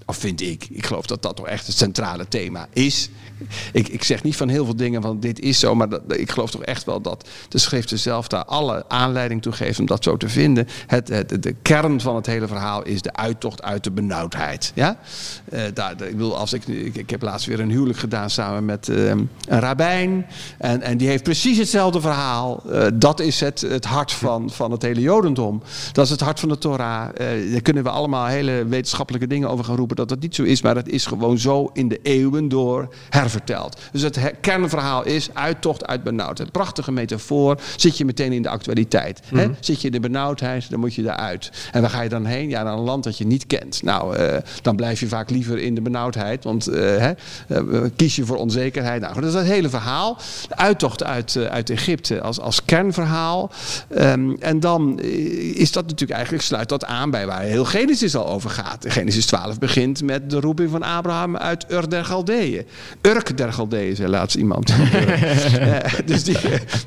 [0.05, 0.67] Of vind ik.
[0.69, 3.09] Ik geloof dat dat toch echt het centrale thema is.
[3.71, 5.75] Ik, ik zeg niet van heel veel dingen, want dit is zo.
[5.75, 9.79] Maar ik geloof toch echt wel dat de schriften zelf daar alle aanleiding toe geeft
[9.79, 10.67] om dat zo te vinden.
[10.87, 14.71] Het, het, de kern van het hele verhaal is de uittocht uit de benauwdheid.
[14.75, 14.97] Ja?
[15.53, 18.65] Uh, daar, ik, bedoel, als ik, ik, ik, heb laatst weer een huwelijk gedaan samen
[18.65, 20.25] met uh, een rabbijn.
[20.57, 22.63] En, en die heeft precies hetzelfde verhaal.
[22.65, 25.61] Uh, dat is het, het hart van, van het hele Jodendom.
[25.91, 27.15] Dat is het hart van de Torah.
[27.51, 30.61] daar kunnen we allemaal hele wetenschappelijke dingen over gaan roepen dat dat niet zo is.
[30.61, 33.79] Maar het is gewoon zo in de eeuwen door herverteld.
[33.91, 36.51] Dus het kernverhaal is uittocht uit benauwdheid.
[36.51, 37.59] Prachtige metafoor.
[37.75, 39.21] Zit je meteen in de actualiteit.
[39.25, 39.45] hè?
[39.45, 39.53] Mhm.
[39.59, 41.51] Zit je in de benauwdheid, dan moet je daaruit.
[41.71, 42.49] En waar ga je dan heen?
[42.49, 43.83] Ja, naar een land dat je niet kent.
[43.83, 46.43] Nou, uh, dan blijf je vaak liever in de benauwdheid.
[46.43, 47.11] Want uh, hè,
[47.47, 49.01] uh, kies je voor onzekerheid.
[49.01, 50.17] Nou, dat is het hele verhaal.
[50.47, 53.51] De uittocht uit, uit Egypte als, als kernverhaal.
[53.97, 58.27] Um, en dan is dat natuurlijk eigenlijk, sluit dat aan bij waar heel Genesis al
[58.27, 58.85] over gaat.
[58.87, 62.65] Genesis 12 begint met de roeping van Abraham uit Ur der Galdeeën.
[63.01, 64.69] Urk der Galdeeën, zei laatst iemand.
[64.69, 66.37] uh, dus die,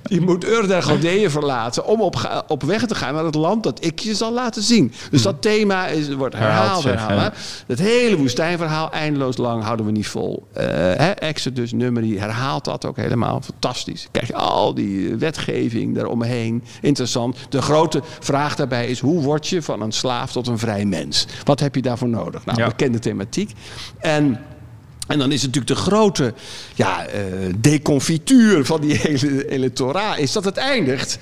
[0.03, 3.63] die moet Ur der Galdeeën verlaten om op, op weg te gaan naar het land
[3.63, 4.93] dat ik je zal laten zien.
[5.11, 6.85] Dus dat thema is, wordt herhaald.
[6.85, 7.33] herhaald
[7.67, 10.47] Het hele woestijnverhaal, eindeloos lang, houden we niet vol.
[10.57, 13.40] Uh, Exodus, Numeri, herhaalt dat ook helemaal.
[13.42, 14.09] Fantastisch.
[14.11, 16.62] Kijk, al die wetgeving daaromheen.
[16.81, 17.37] Interessant.
[17.49, 21.27] De grote vraag daarbij is, hoe word je van een slaaf tot een vrij mens?
[21.45, 22.45] Wat heb je daarvoor nodig?
[22.45, 23.51] Nou, ja bekende thematiek.
[23.99, 24.38] En
[25.07, 26.35] en dan is natuurlijk de grote
[26.75, 27.14] ja, uh,
[27.57, 29.73] deconfituur van die hele, hele
[30.16, 31.18] is dat het eindigt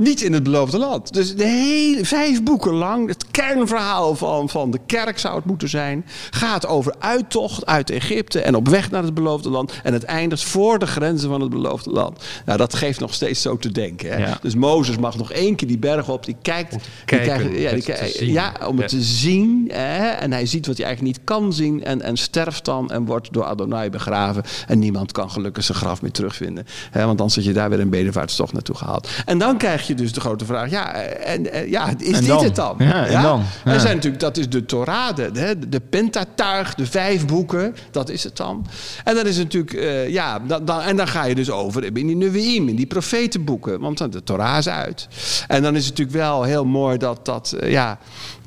[0.00, 1.12] niet in het beloofde land.
[1.12, 5.68] Dus de hele, vijf boeken lang, het kernverhaal van, van de kerk zou het moeten
[5.68, 9.72] zijn, gaat over uittocht uit Egypte en op weg naar het beloofde land.
[9.82, 12.24] En het eindigt voor de grenzen van het beloofde land.
[12.44, 14.10] Nou, dat geeft nog steeds zo te denken.
[14.10, 14.32] Hè?
[14.42, 16.76] Dus Mozes mag nog één keer die berg op, die kijkt.
[17.04, 19.70] Kijken, die kijkt, ja, ja, om het te zien.
[19.72, 20.08] Hè?
[20.08, 23.32] En hij ziet wat hij eigenlijk niet kan zien en, en sterft dan en wordt
[23.32, 24.42] door Adonai begraven.
[24.66, 26.66] En niemand kan gelukkig zijn graf meer terugvinden.
[26.90, 27.06] Hè?
[27.06, 29.08] Want dan zit je daar weer een bedevaartstocht naartoe gehaald.
[29.24, 32.26] En dan krijg je dus de grote vraag, ja, en, en ja is en dit
[32.26, 32.44] dan?
[32.44, 32.74] het dan?
[32.78, 33.42] Ja, en dan?
[33.64, 33.72] Ja.
[33.72, 38.24] Er zijn natuurlijk, dat is de Torah, de, de, Pentatuig, de vijf boeken, dat is
[38.24, 38.66] het dan.
[39.04, 41.84] En dan is het natuurlijk, uh, ja, dan, dan, en dan ga je dus over
[41.84, 45.08] in die Nevi'im, in die profetenboeken, want de Torah is uit.
[45.48, 47.98] En dan is het natuurlijk wel heel mooi dat dat, uh, ja,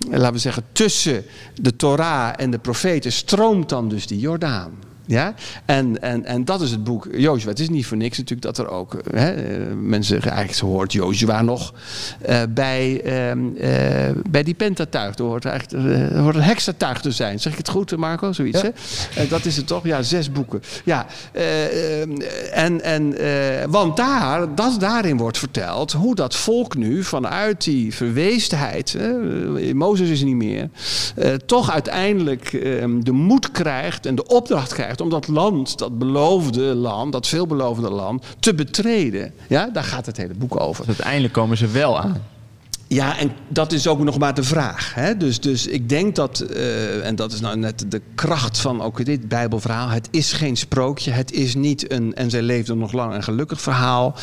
[0.10, 1.26] laten we zeggen, tussen
[1.62, 4.72] de Torah en de profeten stroomt dan dus die Jordaan.
[5.06, 5.34] Ja?
[5.66, 7.50] En, en, en dat is het boek Joshua.
[7.50, 9.36] Het is niet voor niks natuurlijk dat er ook hè,
[9.76, 11.74] mensen zeggen, eigenlijk hoort Joshua nog
[12.30, 15.18] uh, bij, uh, bij die pentatuig.
[15.18, 17.40] Er hoort eigenlijk er hoort een hexatuig te zijn.
[17.40, 18.34] Zeg ik het goed, Marco?
[18.34, 18.72] Zoiets, ja.
[19.14, 19.28] hè?
[19.28, 19.84] dat is het toch?
[19.84, 20.62] Ja, zes boeken.
[20.86, 21.06] Ja,
[22.52, 23.16] en, en,
[23.72, 28.98] want daar, dat daarin wordt verteld hoe dat volk nu vanuit die verweesdheid,
[29.74, 30.70] Mozes is niet meer,
[31.46, 32.52] toch uiteindelijk
[33.00, 37.90] de moed krijgt en de opdracht krijgt om dat land, dat beloofde land, dat veelbelovende
[37.90, 39.34] land, te betreden.
[39.48, 40.86] Ja, daar gaat het hele boek over.
[40.86, 42.22] Dus uiteindelijk komen ze wel aan.
[42.94, 44.94] Ja, en dat is ook nog maar de vraag.
[44.94, 45.18] Hè?
[45.18, 49.06] Dus, dus ik denk dat, uh, en dat is nou net de kracht van ook
[49.06, 49.90] dit Bijbelverhaal.
[49.90, 51.12] Het is geen sprookje.
[51.12, 54.16] Het is niet een en zij leefde nog lang een gelukkig verhaal.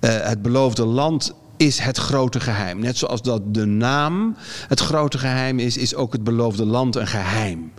[0.00, 2.78] Uh, het beloofde land is het grote geheim.
[2.78, 4.36] Net zoals dat de naam
[4.68, 7.72] het grote geheim is, is ook het beloofde land een geheim.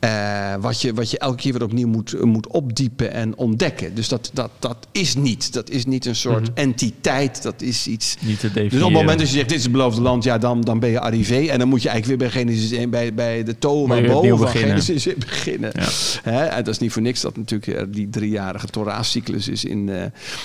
[0.00, 3.94] Uh, wat, je, wat je elke keer weer opnieuw moet, moet opdiepen en ontdekken.
[3.94, 5.52] Dus dat, dat, dat is niet.
[5.52, 6.54] Dat is niet een soort mm -hmm.
[6.54, 7.42] entiteit.
[7.42, 8.16] Dat is iets.
[8.20, 8.70] Niet te definiëren.
[8.70, 10.78] Dus op het moment dat je zegt: dit is het beloofde land, ja, dan, dan
[10.78, 11.46] ben je arrivé.
[11.46, 14.48] En dan moet je eigenlijk weer bij Genesis 1, bij, bij de Toa boven van
[14.48, 15.70] Genesis beginnen.
[15.74, 15.88] Ja.
[16.22, 16.44] Hè?
[16.44, 20.02] En dat is niet voor niks dat natuurlijk die driejarige Torah-cyclus is in, uh,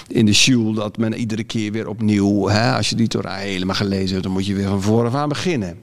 [0.08, 0.74] in de Shul.
[0.74, 2.48] Dat men iedere keer weer opnieuw.
[2.48, 5.30] Hè, als je die Torah helemaal gelezen hebt, dan moet je weer van voren aan
[5.30, 5.80] beginnen.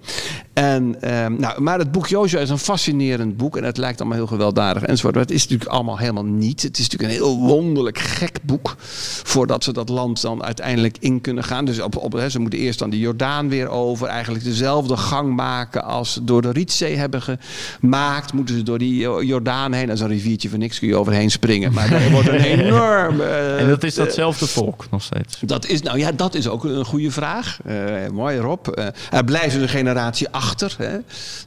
[0.59, 4.19] En, um, nou, maar het boek Jozua is een fascinerend boek en het lijkt allemaal
[4.19, 5.15] heel gewelddadig enzovoort.
[5.15, 6.63] Maar het is natuurlijk allemaal helemaal niet.
[6.63, 8.75] Het is natuurlijk een heel wonderlijk gek boek
[9.23, 11.65] voordat ze dat land dan uiteindelijk in kunnen gaan.
[11.65, 14.07] Dus op, op, hè, ze moeten eerst dan de Jordaan weer over.
[14.07, 18.33] Eigenlijk dezelfde gang maken als ze door de Rietzee hebben gemaakt.
[18.33, 19.87] Moeten ze door die Jordaan heen.
[19.87, 21.73] Dat is een riviertje van niks, kun je overheen springen.
[21.73, 23.25] Maar dat wordt een enorme...
[23.25, 25.39] Uh, en dat is datzelfde volk nog steeds?
[25.41, 27.59] Dat is, nou ja, dat is ook een goede vraag.
[27.67, 27.75] Uh,
[28.13, 28.67] mooi Rob.
[28.79, 30.47] Uh, er blijft een generatie achter.
[30.57, 30.99] Hè?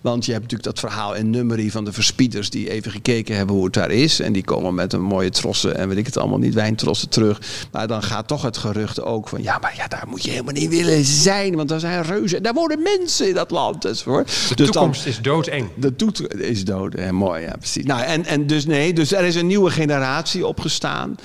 [0.01, 3.55] Want je hebt natuurlijk dat verhaal in nummerie van de verspieders die even gekeken hebben
[3.55, 4.19] hoe het daar is.
[4.19, 7.41] En die komen met een mooie trossen en weet ik het allemaal niet, wijntrossen terug.
[7.71, 10.53] Maar dan gaat toch het gerucht ook van ja, maar ja, daar moet je helemaal
[10.53, 11.55] niet willen zijn.
[11.55, 12.43] Want daar zijn reuzen.
[12.43, 13.85] Daar wonen mensen in dat land.
[13.85, 14.27] Enzovoort.
[14.49, 15.69] De dus toekomst dan, is doodeng.
[15.75, 16.93] De toekomst is dood.
[16.93, 17.85] En mooi, ja, precies.
[17.85, 21.15] Nou, en, en dus nee, dus er is een nieuwe generatie opgestaan.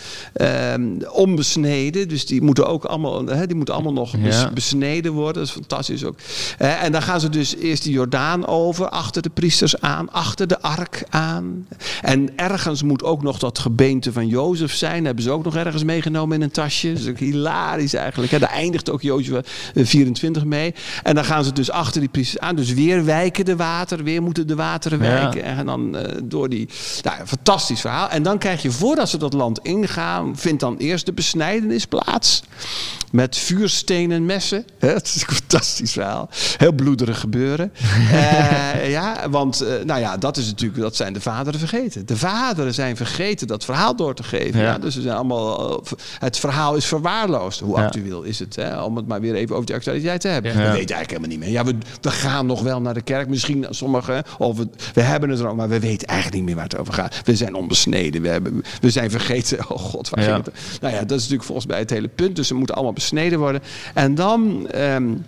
[0.72, 2.08] Um, onbesneden.
[2.08, 4.50] Dus die moeten ook allemaal, hè, die moeten allemaal nog ja.
[4.54, 5.34] besneden worden.
[5.34, 6.18] Dat is fantastisch ook.
[6.58, 10.46] Uh, en dan gaan ze dus eerst de Jordaan over, achter de priesters aan, achter
[10.46, 11.66] de ark aan.
[12.02, 15.04] En ergens moet ook nog dat gebeente van Jozef zijn.
[15.04, 16.92] hebben ze ook nog ergens meegenomen in een tasje.
[16.92, 18.32] Dat is ook hilarisch eigenlijk.
[18.32, 18.38] Hè.
[18.38, 20.74] Daar eindigt ook Jozef 24 mee.
[21.02, 22.56] En dan gaan ze dus achter die priesters aan.
[22.56, 25.40] Dus weer wijken de water, weer moeten de wateren wijken.
[25.40, 25.56] Ja.
[25.56, 26.68] En dan uh, door die...
[27.02, 28.08] Nou, fantastisch verhaal.
[28.08, 32.42] En dan krijg je, voordat ze dat land ingaan, vindt dan eerst de besnijdenis plaats.
[33.12, 34.64] Met vuurstenen messen.
[34.78, 36.28] Het is een fantastisch verhaal.
[36.56, 37.55] Heel bloederig gebeuren.
[37.60, 42.06] Uh, ja, want uh, nou ja, dat is natuurlijk, dat zijn de vaderen vergeten.
[42.06, 44.60] De vaderen zijn vergeten dat verhaal door te geven.
[44.60, 44.66] Ja.
[44.66, 45.82] Ja, dus ze zijn allemaal,
[46.18, 47.60] het verhaal is verwaarloosd.
[47.60, 48.56] Hoe actueel is het?
[48.56, 48.82] Hè?
[48.82, 50.52] Om het maar weer even over de actualiteit te hebben.
[50.52, 51.50] We weten eigenlijk helemaal niet meer.
[51.50, 53.28] Ja, we, we gaan nog wel naar de kerk.
[53.28, 56.54] Misschien sommigen, of we, we hebben het er ook, maar we weten eigenlijk niet meer
[56.54, 57.20] waar het over gaat.
[57.24, 58.22] We zijn onbesneden.
[58.22, 59.58] We, hebben, we zijn vergeten.
[59.68, 60.54] Oh god, waar ging het?
[60.80, 62.36] Nou ja, dat is natuurlijk volgens mij het hele punt.
[62.36, 63.62] Dus ze moeten allemaal besneden worden.
[63.94, 64.68] En dan...
[64.74, 65.24] Um,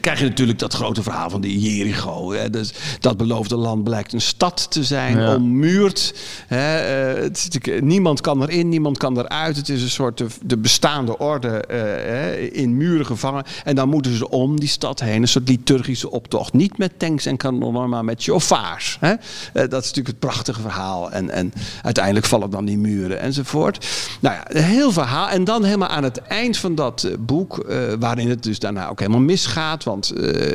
[0.00, 2.32] krijg je natuurlijk dat grote verhaal van die Jericho.
[2.32, 2.50] Hè.
[2.50, 5.34] Dus dat beloofde land blijkt een stad te zijn, ja.
[5.34, 6.14] ommuurd.
[6.46, 7.14] Hè.
[7.14, 9.56] Uh, het is niemand kan erin, niemand kan eruit.
[9.56, 13.44] Het is een soort de, de bestaande orde uh, in muren gevangen.
[13.64, 16.52] En dan moeten ze om die stad heen, een soort liturgische optocht.
[16.52, 18.96] Niet met tanks en kanonnen, maar met chauffeurs.
[19.00, 19.10] Hè.
[19.10, 19.16] Uh,
[19.52, 21.10] dat is natuurlijk het prachtige verhaal.
[21.10, 23.86] En, en uiteindelijk vallen dan die muren enzovoort.
[24.20, 25.28] Nou ja, een heel verhaal.
[25.28, 27.64] En dan helemaal aan het eind van dat boek,
[27.98, 29.71] waarin het dus daarna ook helemaal misgaat.
[29.80, 30.52] Want uh,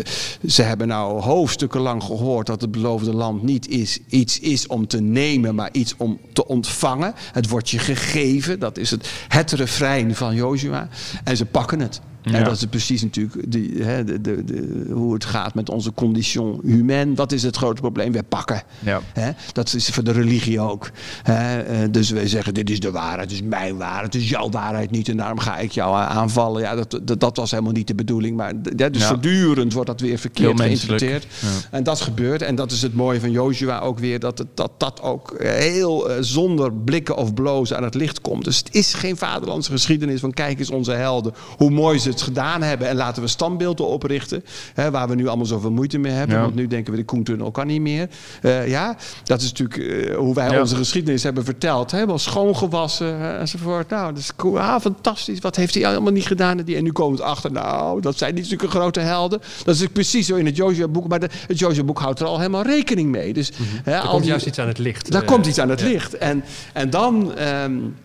[0.47, 4.87] ze hebben nou hoofdstukken lang gehoord dat het beloofde land niet is, iets is om
[4.87, 7.13] te nemen, maar iets om te ontvangen.
[7.31, 8.59] Het wordt je gegeven.
[8.59, 10.89] Dat is het, het refrein van Joshua.
[11.23, 12.01] En ze pakken het.
[12.27, 12.33] Ja.
[12.33, 15.93] En dat is precies natuurlijk die, hè, de, de, de, hoe het gaat met onze
[15.93, 17.15] condition humain.
[17.15, 18.11] Wat is het grote probleem?
[18.11, 18.63] We pakken.
[18.79, 19.01] Ja.
[19.13, 19.31] Hè?
[19.53, 20.91] Dat is voor de religie ook.
[21.23, 21.89] Hè?
[21.91, 24.91] Dus wij zeggen, dit is de waarheid, het is mijn waarheid, het is jouw waarheid
[24.91, 25.09] niet.
[25.09, 26.61] En daarom ga ik jou aanvallen.
[26.61, 28.37] Ja, dat, dat, dat was helemaal niet de bedoeling.
[28.37, 29.07] Maar ja, dus ja.
[29.07, 31.27] voortdurend wordt dat weer verkeerd geïnterpreteerd.
[31.71, 32.41] En dat gebeurt.
[32.41, 34.19] En dat is het mooie van Joshua ook weer.
[34.19, 38.43] Dat het, dat, dat ook heel uh, zonder blikken of blozen aan het licht komt.
[38.43, 41.33] Dus het is geen vaderlandse geschiedenis van kijk eens onze helden.
[41.57, 42.87] Hoe mooi ze het gedaan hebben.
[42.87, 44.43] En laten we standbeelden oprichten.
[44.73, 46.35] Hè, waar we nu allemaal zoveel moeite mee hebben.
[46.35, 46.41] Ja.
[46.41, 48.07] Want nu denken we de Koentunnel kan niet meer.
[48.41, 50.59] Uh, ja, dat is natuurlijk uh, hoe wij ja.
[50.59, 51.91] onze geschiedenis hebben verteld.
[51.91, 53.89] Helemaal schoongewassen enzovoort.
[53.89, 54.59] Nou, dat is cool.
[54.59, 55.39] Ah, fantastisch.
[55.39, 56.65] Wat heeft hij allemaal niet gedaan?
[56.65, 57.51] En nu komen we achter.
[57.51, 59.41] Nou, dat zijn niet zulke grote helden.
[59.63, 61.07] Dat is precies zo in het Joshua-boek.
[61.07, 63.33] Maar de, het Joshua-boek houdt er al helemaal rekening mee.
[63.33, 63.79] Dus, mm -hmm.
[63.83, 65.11] hè, er komt die, juist iets aan het licht.
[65.11, 66.17] Daar komt iets aan het licht.
[66.17, 67.39] En, en dan...
[67.39, 67.95] Um,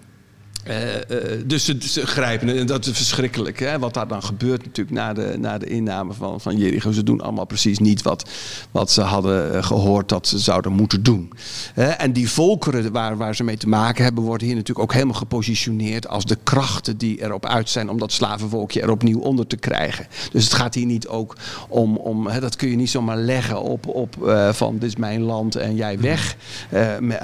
[0.69, 3.59] uh, uh, dus ze, grijpen en dat is verschrikkelijk.
[3.59, 3.79] Hè?
[3.79, 6.93] Wat daar dan gebeurt natuurlijk na de, na de inname van, van Jericho.
[6.93, 8.31] Ze doen allemaal precies niet wat,
[8.71, 11.33] wat ze hadden uh, gehoord dat ze zouden moeten doen.
[11.75, 15.15] en die volkeren waar, waar ze mee te maken hebben, worden hier natuurlijk ook helemaal
[15.15, 19.57] gepositioneerd als de krachten die erop uit zijn om dat slavenvolkje er opnieuw onder te
[19.57, 20.07] krijgen.
[20.33, 21.37] Dus het gaat hier niet ook
[21.69, 24.17] om, om hè, dat kun je niet zomaar leggen op, op
[24.53, 26.37] van dit is mijn land en jij weg.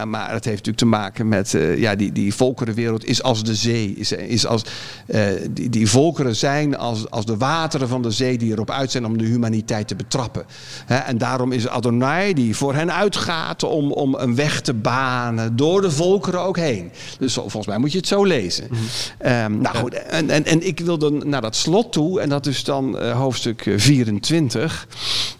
[0.04, 3.94] maar het heeft natuurlijk te maken met, ja, die, die volkerenwereld is als de zee.
[3.96, 4.62] Is, is als,
[5.06, 8.90] uh, die, die volkeren zijn als, als de wateren van de zee die erop uit
[8.90, 10.44] zijn om de humaniteit te betrappen.
[10.86, 15.80] en daarom is Adonai die voor hen uitgaat om, om een weg te banen door
[15.80, 16.90] de volkeren ook heen.
[17.18, 18.66] Dus volgens mij moet je het zo lezen.
[18.70, 18.76] Mm
[19.60, 22.96] nou goed, en, en, en ik wilde naar dat slot toe en dat is dan
[22.96, 24.86] uh, hoofdstuk 24.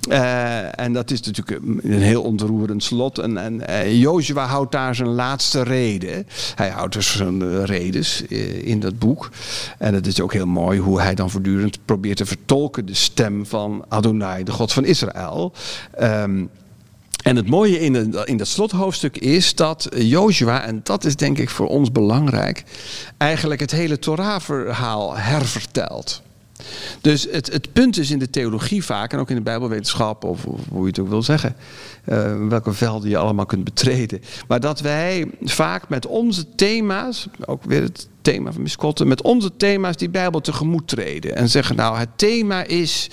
[0.09, 3.19] Uh, en dat is natuurlijk een heel ontroerend slot.
[3.19, 6.27] En, en Joshua houdt daar zijn laatste reden.
[6.55, 8.23] Hij houdt dus zijn redes
[8.63, 9.31] in dat boek.
[9.79, 13.47] En het is ook heel mooi hoe hij dan voortdurend probeert te vertolken de stem
[13.47, 15.53] van Adonai, de God van Israël.
[16.01, 16.51] Um,
[17.23, 21.51] en het mooie in, in dat slothoofdstuk is dat Joshua, en dat is denk ik
[21.51, 22.65] voor ons belangrijk,
[23.17, 26.23] eigenlijk het hele Torah-verhaal hervertelt.
[27.01, 30.45] Dus het, het punt is in de theologie vaak, en ook in de Bijbelwetenschap, of,
[30.45, 31.57] hoe je het ook wil zeggen,
[32.09, 34.21] uh, welke velden je allemaal kunt betreden.
[34.49, 39.57] Maar dat wij vaak met onze thema's, ook weer het thema van Miskotten, met onze
[39.57, 41.37] thema's die Bijbel tegemoet treden.
[41.37, 43.11] En zeggen, nou, het thema is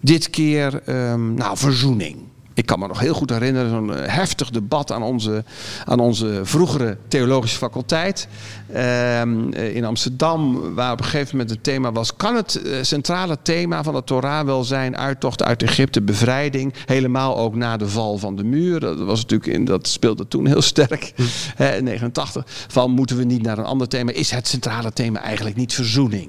[0.00, 2.16] dit keer, um, nou, verzoening.
[2.56, 5.44] Ik kan me nog heel goed herinneren, zo'n eh, heftig debat aan onze,
[5.84, 8.28] aan onze vroegere theologische faculteit
[8.72, 12.82] ehm, eh, in Amsterdam, waar op een gegeven moment het thema was: kan het eh,
[12.82, 17.88] centrale thema van de Torah wel zijn uittocht uit Egypte, bevrijding, helemaal ook na de
[17.88, 18.80] val van de muur?
[18.80, 21.62] Dat was natuurlijk in, dat speelde toen heel sterk, hm.
[21.78, 22.44] in 89.
[22.68, 24.12] Van moeten we niet naar een ander thema?
[24.12, 26.28] Is het centrale thema eigenlijk niet verzoening?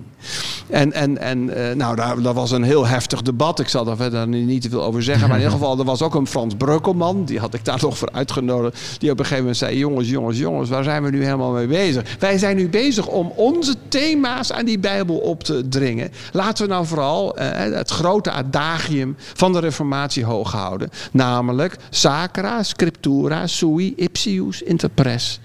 [0.70, 1.46] En, en, en
[1.78, 3.60] nou, daar, daar was een heel heftig debat.
[3.60, 6.02] Ik zal daar verder niet te veel over zeggen, maar in ieder geval er was
[6.02, 9.44] ook een Frans Breukelman, die had ik daar nog voor uitgenodigd, die op een gegeven
[9.44, 12.16] moment zei: Jongens, jongens, jongens, waar zijn we nu helemaal mee bezig?
[12.20, 16.12] Wij zijn nu bezig om onze thema's aan die Bijbel op te dringen.
[16.32, 22.64] Laten we nou vooral eh, het grote adagium van de Reformatie hoog houden, namelijk Sacra,
[22.64, 25.40] Scriptura, Sui, Ipsius, Interpres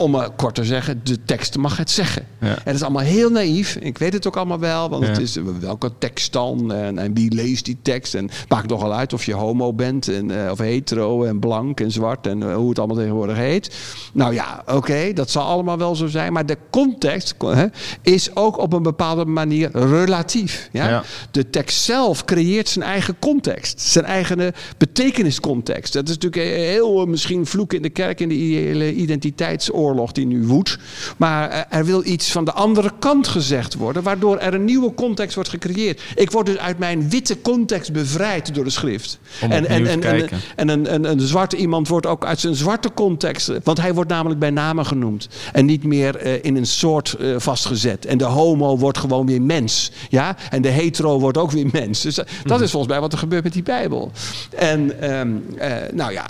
[0.00, 2.26] om maar kort te zeggen, de tekst mag het zeggen.
[2.38, 3.76] En dat is allemaal heel naïef.
[3.76, 7.34] Ik weet het ook allemaal wel, want het is welke tekst dan en, en, wie
[7.34, 8.14] leest die tekst.
[8.14, 11.90] En maakt nogal uit of je homo bent en, uh, of hetero en blank en
[11.90, 13.76] zwart en uh, hoe het allemaal tegenwoordig heet.
[14.12, 16.32] Nou ja, oké, dat zal allemaal wel zo zijn.
[16.32, 17.66] Maar de context hè,
[18.02, 20.68] is ook op een bepaalde manier relatief.
[20.72, 21.02] Ja?
[21.30, 25.92] De tekst zelf creëert zijn eigen context, zijn eigen betekeniscontext.
[25.92, 30.46] Dat is natuurlijk heel misschien vloek in de kerk in de identiteitsoorlog oorlog die nu
[30.46, 30.78] woedt.
[31.16, 34.94] Maar eh, er wil iets van de andere kant gezegd worden, waardoor er een nieuwe
[34.94, 36.02] context wordt gecreëerd.
[36.14, 39.18] Ik word dus uit mijn witte context bevrijd door de schrift.
[39.40, 42.92] en, en, en, en, en een, een, een, zwarte iemand wordt ook uit zijn zwarte
[42.94, 47.16] context, want hij wordt namelijk bij namen genoemd en niet meer uh, in een soort
[47.20, 48.06] uh, vastgezet.
[48.06, 49.90] En de homo wordt gewoon weer mens.
[50.08, 50.36] Ja?
[50.50, 52.00] En de hetero wordt ook weer mens.
[52.00, 52.62] Dus dat mhm.
[52.62, 54.12] is volgens mij wat er gebeurt met die Bijbel.
[54.56, 55.44] En um,
[55.92, 56.26] nou ja,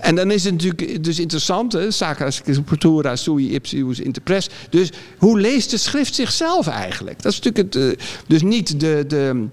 [0.00, 1.72] en dan is het natuurlijk dus interessant.
[1.72, 1.90] Hè?
[1.98, 4.48] Sacra Scriptura sui ipsius interpres.
[4.70, 7.22] Dus hoe leest de schrift zichzelf eigenlijk?
[7.22, 9.46] Dat is natuurlijk het, uh, dus niet de, de,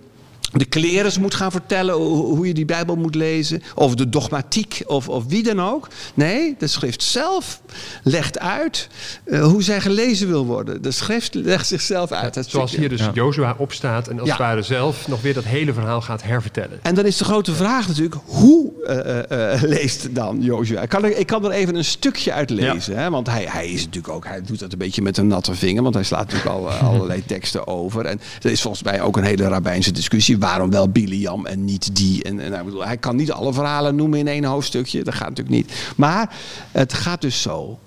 [0.58, 3.63] de klerens moet gaan vertellen hoe je die Bijbel moet lezen.
[3.76, 5.88] Of de dogmatiek of, of wie dan ook.
[6.13, 7.62] Nee, de schrift zelf
[8.04, 8.89] legt uit
[9.26, 10.82] uh, hoe zij gelezen wil worden.
[10.82, 12.36] De schrift legt zichzelf uit.
[12.36, 13.12] Ja, zoals hier dus ja.
[13.13, 16.80] Jozua opstaat en als het ware zelf nog weer dat hele verhaal gaat hervertellen.
[16.82, 20.82] En dan is de grote vraag natuurlijk, hoe uh, uh, leest dan Jozua?
[20.82, 22.98] Ik kan, er, ik kan er even een stukje uit lezen.
[22.98, 23.10] Hè?
[23.10, 25.84] Want hij, hij is natuurlijk ook, hij doet dat een beetje met een natte vinger.
[25.84, 28.06] Want hij slaat natuurlijk al allerlei teksten over.
[28.06, 31.95] En er is volgens mij ook een hele rabbijnse discussie waarom wel Biliam en niet
[31.95, 32.23] die.
[32.23, 35.03] En, en nou, bedoel, hij kan niet alle verhalen noemen in één hoofdstukje.
[35.03, 35.93] Dat gaat natuurlijk niet.
[35.95, 36.36] Maar
[36.71, 37.79] het gaat dus zo.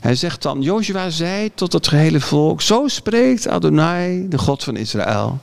[0.00, 4.76] Hij zegt dan, Joshua zei tot het gehele volk, zo spreekt Adonai, de God van
[4.76, 5.38] Israël.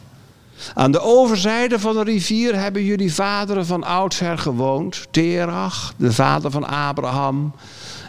[0.73, 5.07] Aan de overzijde van de rivier hebben jullie vaderen van oudsher gewoond.
[5.11, 7.53] Terach, de vader van Abraham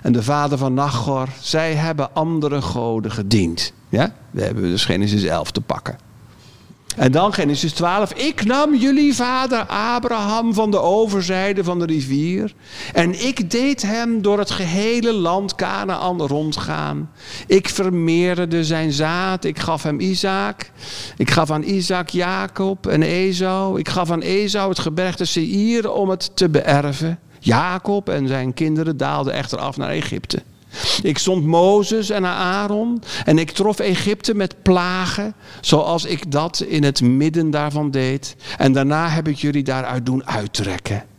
[0.03, 1.29] en de vader van Nachor.
[1.41, 3.73] Zij hebben andere goden gediend.
[3.89, 4.15] Ja?
[4.31, 6.12] We hebben dus Genesis 11 te pakken.
[6.97, 8.13] En dan Genesis 12.
[8.13, 12.55] Ik nam jullie vader Abraham van de overzijde van de rivier.
[12.93, 17.11] En ik deed hem door het gehele land Canaan rondgaan.
[17.47, 19.45] Ik vermeerderde zijn zaad.
[19.45, 20.71] Ik gaf hem Isaac.
[21.17, 23.79] Ik gaf aan Isaac Jacob en Esau.
[23.79, 27.19] Ik gaf aan Esau het gebergte Seir om het te beërven.
[27.39, 30.43] Jacob en zijn kinderen daalden echter af naar Egypte.
[31.03, 36.85] Ik stond Mozes en Aaron en ik trof Egypte met plagen, zoals ik dat in
[36.85, 38.37] het midden daarvan deed.
[38.59, 41.12] En daarna heb ik jullie daaruit doen uittrekken.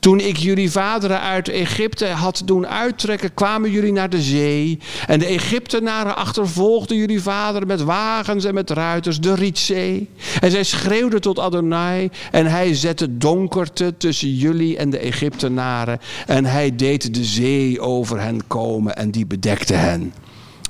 [0.00, 4.78] Toen ik jullie vaderen uit Egypte had doen uittrekken, kwamen jullie naar de zee.
[5.06, 10.08] En de Egyptenaren achtervolgden jullie vaderen met wagens en met ruiters, de Rietzee.
[10.40, 15.98] En zij schreeuwden tot Adonai en hij zette donkerte tussen jullie en de Egyptenaren.
[16.26, 20.12] En hij deed de zee over hen komen en die bedekte hen.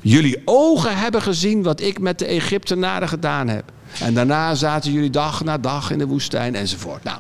[0.03, 3.73] Jullie ogen hebben gezien wat ik met de Egyptenaren gedaan heb.
[4.01, 7.05] En daarna zaten jullie dag na dag in de woestijn enzovoort.
[7.05, 7.19] Nou,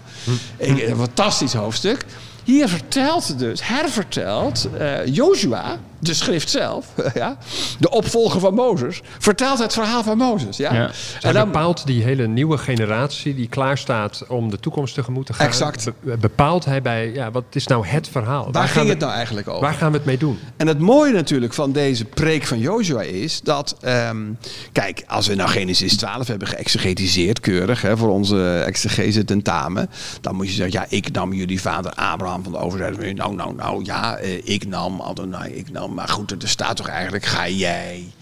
[0.58, 2.04] een fantastisch hoofdstuk.
[2.44, 7.36] Hier vertelt dus, hervertelt uh, Joshua, de schrift zelf, ja,
[7.78, 10.56] de opvolger van Mozes, vertelt het verhaal van Mozes.
[10.56, 10.74] Ja?
[10.74, 10.90] ja.
[11.20, 15.32] En dan bepaalt die hele nieuwe generatie die klaar staat om de toekomst tegemoet te
[15.32, 15.46] gaan.
[15.46, 15.90] Exact.
[16.20, 18.48] Bepaalt hij bij, ja, wat is nou het verhaal?
[18.52, 19.60] Waar, ging het nou eigenlijk over?
[19.60, 20.38] Waar gaan we het mee doen?
[20.56, 24.38] En het mooie natuurlijk van deze preek van Joshua is dat, um,
[24.72, 30.34] kijk, als we nou Genesis 12 hebben geëxegetiseerd, keurig, hè, voor onze exegese tentamen, dan
[30.34, 33.12] moet je zeggen, ja, ik nam jullie vader Abraham van de overzijde.
[33.12, 36.88] Nou, nou, nou, ja, eh, ik nam Adonai, ik nam maar goed, er staat toch
[36.88, 38.12] eigenlijk, ga jij.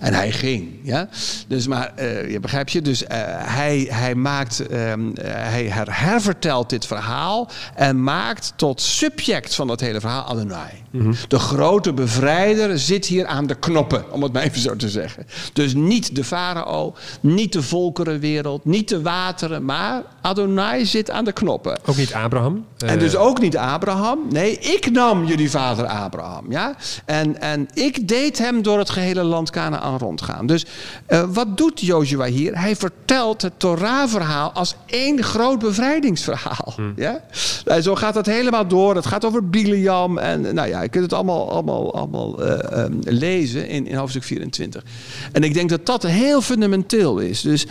[0.00, 0.80] En hij ging.
[0.82, 1.08] Ja?
[1.48, 2.82] Dus maar, uh, je begrijpt je?
[2.82, 9.54] Dus uh, hij, hij maakt, um, hij her hervertelt dit verhaal en maakt tot subject
[9.54, 10.83] van dat hele verhaal Adonai.
[10.94, 11.14] Mm -hmm.
[11.28, 15.26] De grote bevrijder zit hier aan de knoppen, om het maar even zo te zeggen.
[15.52, 21.32] Dus niet de farao, niet de volkerenwereld, niet de wateren, maar Adonai zit aan de
[21.32, 21.78] knoppen.
[21.84, 22.64] Ook niet Abraham?
[22.86, 24.18] En dus ook niet Abraham.
[24.30, 26.50] Nee, ik nam jullie vader Abraham.
[26.50, 26.74] Ja?
[27.04, 30.46] En, en ik deed hem door het gehele land Canaan rondgaan.
[30.46, 30.66] Dus
[31.08, 32.58] uh, wat doet Joshua hier?
[32.60, 36.72] Hij vertelt het Torah-verhaal als één groot bevrijdingsverhaal.
[36.76, 36.92] Hmm.
[36.96, 37.20] Ja?
[37.64, 38.94] Nou, zo gaat het helemaal door.
[38.94, 40.18] Het gaat over Biliam.
[40.18, 44.22] En nou ja, je kunt het allemaal, allemaal, allemaal uh, um, lezen in, in hoofdstuk
[44.22, 44.84] 24.
[45.32, 47.40] En ik denk dat dat heel fundamenteel is.
[47.40, 47.66] Dus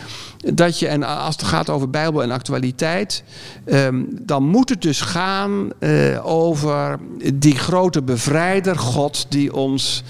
[0.54, 3.22] dat je, en als het gaat over Bijbel en actualiteit,
[3.66, 6.98] um, dan moet het dus gaan uh, over
[7.34, 10.02] die grote bevrijder God die ons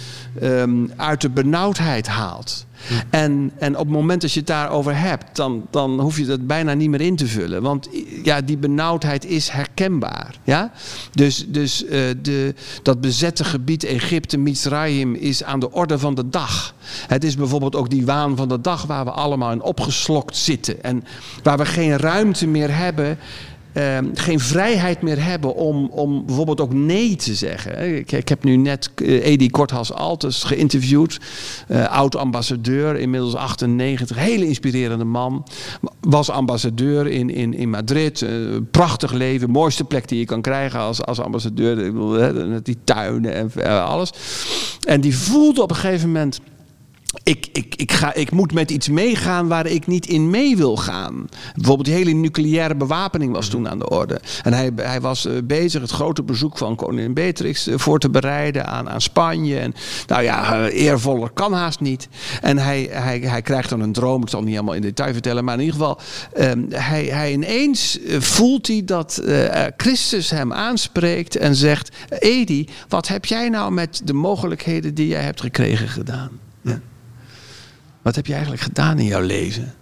[0.42, 2.66] um, uit de benauwdheid haalt.
[3.10, 6.46] En, en op het moment dat je het daarover hebt, dan, dan hoef je dat
[6.46, 7.62] bijna niet meer in te vullen.
[7.62, 7.88] Want
[8.22, 10.34] ja, die benauwdheid is herkenbaar.
[10.44, 10.72] Ja?
[11.12, 11.90] Dus, dus uh,
[12.22, 16.74] de, dat bezette gebied Egypte, Mitzrayim, is aan de orde van de dag.
[17.06, 20.82] Het is bijvoorbeeld ook die waan van de dag waar we allemaal in opgeslokt zitten.
[20.82, 21.04] En
[21.42, 23.18] waar we geen ruimte meer hebben
[23.74, 27.96] uh, geen vrijheid meer hebben om, om bijvoorbeeld ook nee te zeggen.
[27.96, 31.20] Ik, ik heb nu net uh, Edi Korthals Altes geïnterviewd,
[31.68, 35.46] uh, oud-ambassadeur, inmiddels 98, hele inspirerende man.
[36.00, 38.30] Was ambassadeur in, in, in Madrid, uh,
[38.70, 41.92] prachtig leven, mooiste plek die je kan krijgen als, als ambassadeur.
[42.62, 44.12] Die tuinen en alles.
[44.86, 46.40] En die voelde op een gegeven moment
[47.22, 50.76] ik, ik, ik, ga, ik moet met iets meegaan waar ik niet in mee wil
[50.76, 51.28] gaan.
[51.54, 54.20] Bijvoorbeeld die hele nucleaire bewapening was toen aan de orde.
[54.42, 58.10] En hij, hij was uh, bezig het grote bezoek van koningin Beatrix uh, voor te
[58.10, 59.58] bereiden aan, aan Spanje.
[59.58, 59.74] En
[60.06, 62.08] nou ja, uh, eervoller kan haast niet.
[62.40, 65.12] En hij, hij, hij krijgt dan een droom, ik zal het niet helemaal in detail
[65.12, 65.44] vertellen.
[65.44, 66.00] Maar in ieder geval,
[66.38, 69.22] um, hij, hij ineens voelt hij dat
[69.76, 71.90] Christus hem aanspreekt en zegt...
[72.08, 76.43] Edi, wat heb jij nou met de mogelijkheden die jij hebt gekregen gedaan?
[78.04, 79.74] Wat heb je eigenlijk gedaan in jouw leven?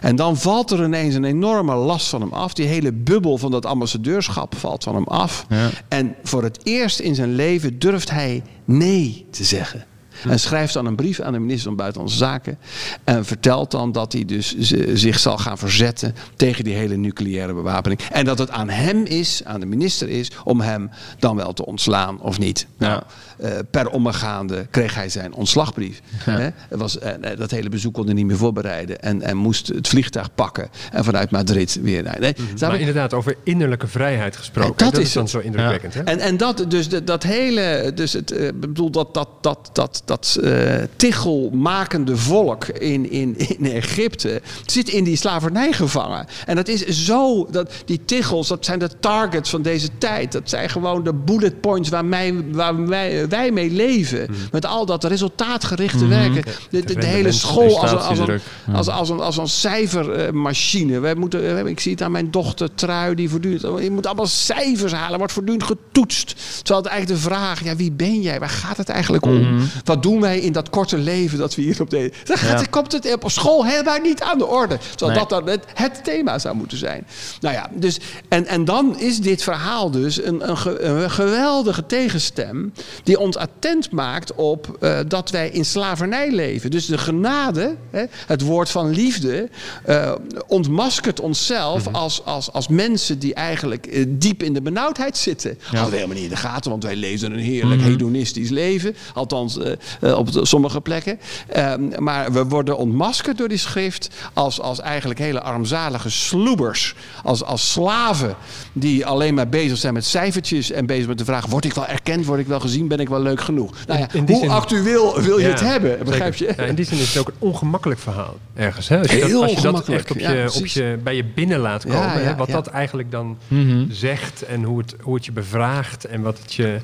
[0.00, 2.54] En dan valt er ineens een enorme last van hem af.
[2.54, 5.46] Die hele bubbel van dat ambassadeurschap valt van hem af.
[5.48, 5.70] Ja.
[5.88, 9.84] En voor het eerst in zijn leven durft hij nee te zeggen.
[10.28, 12.58] En schrijft dan een brief aan de minister van Buitenlandse Zaken.
[13.04, 14.58] En vertelt dan dat hij dus
[14.94, 18.00] zich zal gaan verzetten tegen die hele nucleaire bewapening.
[18.12, 21.66] En dat het aan hem is, aan de minister is, om hem dan wel te
[21.66, 22.66] ontslaan of niet.
[22.78, 23.02] Nou,
[23.40, 26.00] uh, per omgaande kreeg hij zijn ontslagbrief.
[26.26, 26.38] Ja.
[26.38, 26.50] Hè?
[26.76, 29.00] Was, uh, dat hele bezoek kon hij niet meer voorbereiden.
[29.00, 30.68] En, en moest het vliegtuig pakken.
[30.92, 32.20] En vanuit Madrid weer naar.
[32.20, 32.68] Nee, mm -hmm.
[32.68, 34.74] Maar inderdaad, over innerlijke vrijheid gesproken.
[34.76, 35.94] Dat, dat, is dan zo indrukwekkend.
[35.94, 36.04] Ja.
[36.04, 37.92] En, en dat, dus dat, dat hele.
[37.94, 43.72] Dus het, uh, bedoel, dat, dat, dat, dat, dat uh, tichelmakende volk in, in, in
[43.72, 46.26] Egypte zit in die slavernij gevangen.
[46.46, 50.32] En dat is zo, dat, die tichels, dat zijn de targets van deze tijd.
[50.32, 54.26] Dat zijn gewoon de bullet points waar, mij, waar wij, wij mee leven.
[54.30, 54.36] Mm.
[54.50, 56.08] Met al dat resultaatgerichte mm.
[56.08, 56.44] werken.
[56.70, 58.40] De, de, de hele school als, als, een,
[58.72, 61.00] als, als, een, als een cijfermachine.
[61.00, 63.82] Wij moeten, ik zie het aan mijn dochter Trui, die voortdurend...
[63.82, 66.34] Je moet allemaal cijfers halen, wordt voortdurend getoetst.
[66.56, 68.38] Terwijl het eigenlijk de vraag, ja, wie ben jij?
[68.38, 69.42] Waar gaat het eigenlijk om?
[69.42, 69.68] Mm.
[69.84, 72.12] Wat doen wij in dat korte leven dat we hier op deze...
[72.24, 72.66] Dan gaat, ja.
[72.66, 74.78] komt het op school helemaal niet aan de orde.
[74.78, 75.28] Terwijl nee.
[75.28, 77.06] dat dan het, het, thema zou moeten zijn.
[77.40, 77.98] Nou ja, dus...
[78.28, 82.72] En, en dan is dit verhaal dus een, een, ge, een geweldige tegenstem...
[83.02, 86.70] die ons attent maakt op uh, dat wij in slavernij leven.
[86.70, 89.48] Dus de genade, hè, het woord van liefde...
[89.88, 90.12] Uh,
[90.46, 91.94] ontmaskert onszelf mm -hmm.
[91.94, 95.50] als, als, als mensen die eigenlijk uh, diep in de benauwdheid zitten.
[95.50, 95.64] Ja.
[95.64, 97.90] Hadden we helemaal niet in de gaten, want wij leefden een heerlijk mm -hmm.
[97.90, 98.96] hedonistisch leven.
[99.14, 101.20] Althans, uh, op sommige plekken.
[101.48, 106.94] Ehm, maar we worden ontmaskerd door die schrift als, als eigenlijk hele armzalige sloebers.
[107.22, 108.34] Als, als slaven
[108.72, 111.86] die alleen maar bezig zijn met cijfertjes en bezig met de vraag: word ik wel
[111.86, 113.74] erkend, word ik wel gezien, ben ik wel leuk genoeg?
[113.86, 115.98] Nou ja, hoe zin, actueel wil je het hebben?
[116.04, 116.52] Begrijp je?
[116.56, 118.88] Ja, in die zin is het ook een ongemakkelijk verhaal ergens.
[118.88, 118.98] Hè?
[118.98, 121.58] Als je Heel dat, als je dat echt op je, op je, bij je binnen
[121.58, 122.36] laat komen, hè?
[122.36, 123.84] wat dat eigenlijk dan mhm.
[123.90, 126.80] zegt en hoe het, hoe het je bevraagt en wat het je.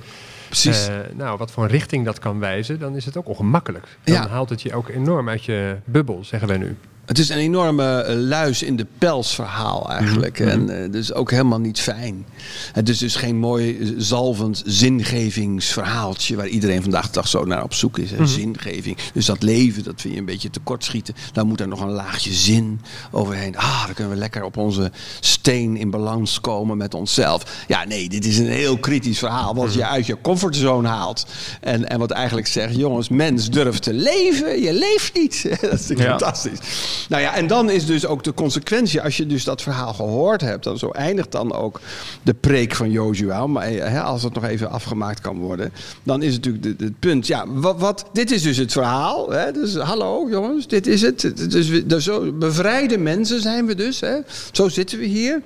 [0.48, 0.88] Precies.
[0.88, 3.98] Uh, nou, wat voor een richting dat kan wijzen, dan is het ook ongemakkelijk.
[4.04, 6.76] Dan haalt het je ook enorm uit je bubbel, zeggen wij nu.
[7.06, 10.38] Het is een enorme eh, luis in de pels verhaal eigenlijk.
[10.38, 10.48] Mhm.
[10.48, 12.26] En uh, dus ook helemaal niet fijn.
[12.72, 17.62] Het is dus geen mooi eh, zalvend zingevingsverhaaltje waar iedereen vandaag de dag zo naar
[17.62, 18.10] op zoek is.
[18.10, 18.96] Mm Zingeving.
[19.12, 21.14] Dus dat leven, dat vind je een beetje tekortschieten.
[21.32, 22.80] Dan moet er nog een laagje zin
[23.10, 23.56] overheen.
[23.56, 27.64] Ah, dan kunnen we lekker op onze steen in balans komen met onszelf.
[27.68, 29.54] Ja, nee, dit is een heel kritisch verhaal.
[29.54, 29.88] Wat je mhm.
[29.88, 31.26] uit je comfortzone haalt.
[31.60, 34.60] En, en wat eigenlijk zegt, jongens, mens durft te leven.
[34.62, 35.42] Je leeft niet.
[35.60, 36.94] dat is natuurlijk fantastisch.
[37.08, 40.40] Nou ja, en dan is dus ook de consequentie, als je dus dat verhaal gehoord
[40.40, 41.80] hebt, dan zo eindigt dan ook
[42.22, 45.72] de preek van Joshua, maar hè, als het nog even afgemaakt kan worden,
[46.02, 49.76] dan is het natuurlijk het punt, ja, wat, dit is dus het verhaal, hè, dus
[49.76, 54.16] hallo jongens, dit is het, dus, dus zo bevrijde mensen zijn we dus, hè,
[54.52, 55.42] zo zitten we hier.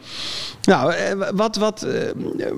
[0.70, 1.94] Nou, eh, wat, wat, eh,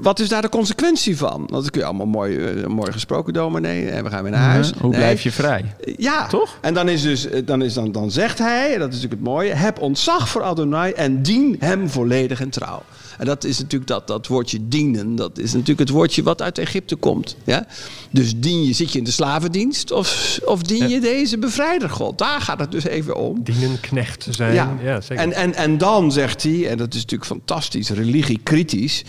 [0.02, 1.46] wat is daar de consequentie van?
[1.50, 4.72] Dat kun je allemaal mooi, eh, mooi gesproken, dominee, en we gaan weer naar huis.
[4.80, 5.64] hoe blijf je vrij?
[5.96, 6.58] Ja, toch?
[6.60, 9.52] En dan is dus, dan, is dan, dan zegt hij, dat is natuurlijk het mooie.
[9.52, 12.82] Heb ontzag voor Adonai en dien hem volledig en trouw.
[13.22, 15.14] En dat is natuurlijk dat, dat woordje dienen.
[15.14, 17.36] Dat is natuurlijk het woordje wat uit Egypte komt.
[17.44, 17.66] Ja?
[18.10, 22.18] Dus dien je, zit je in de slavendienst of, of dien je deze bevrijder God?
[22.18, 23.42] Daar gaat het dus even om.
[23.42, 24.54] Dienen knecht zijn.
[24.54, 25.24] Ja, ja zeker.
[25.24, 29.04] En, en, en dan zegt hij, en dat is natuurlijk fantastisch, religie kritisch.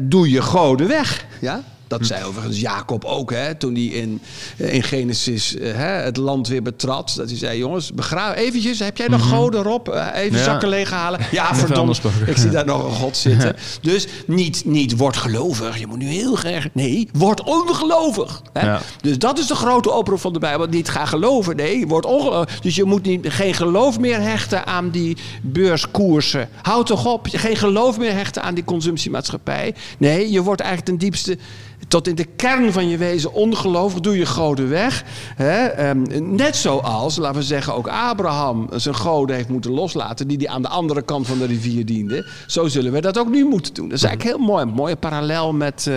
[0.00, 1.26] doe je goden weg.
[1.40, 1.64] Ja?
[1.88, 4.20] Dat zei overigens Jacob ook, hè, toen hij in,
[4.56, 7.12] eh, in Genesis uh, het land weer betrad.
[7.16, 8.78] Dat hij zei, jongens, begraaf eventjes.
[8.78, 9.88] Heb jij nog mm goden erop?
[9.88, 11.20] Uh, even zakken leeghalen.
[11.30, 12.00] Ja, verdomd.
[12.26, 13.56] Ik zie daar nog een god zitten.
[13.80, 15.78] Dus niet, niet word gelovig.
[15.78, 16.68] Je moet nu heel erg...
[16.72, 18.42] Nee, word ongelovig.
[18.52, 18.78] Hè?
[19.00, 20.66] Dus dat is de grote oproep van de Bijbel.
[20.66, 21.56] Niet ga geloven.
[21.56, 22.60] Nee, word ongelovig.
[22.60, 26.48] Dus je moet niet, geen geloof meer hechten aan die beurskoersen.
[26.62, 27.26] Houd toch op.
[27.30, 29.74] Geen geloof meer hechten aan die consumptiemaatschappij.
[29.98, 31.38] Nee, je wordt eigenlijk ten diepste
[31.88, 35.04] tot in de kern van je wezen ongelovig, doe je goden weg.
[35.36, 35.66] Hè?
[35.66, 40.50] Ehm, net zoals, laten we zeggen, ook Abraham zijn goden heeft moeten loslaten, die die
[40.50, 42.26] aan de andere kant van de rivier diende.
[42.46, 43.88] Zo zullen we dat ook nu moeten doen.
[43.88, 44.62] Dat is eigenlijk heel mooi.
[44.62, 45.96] Een mooie parallel met, uh,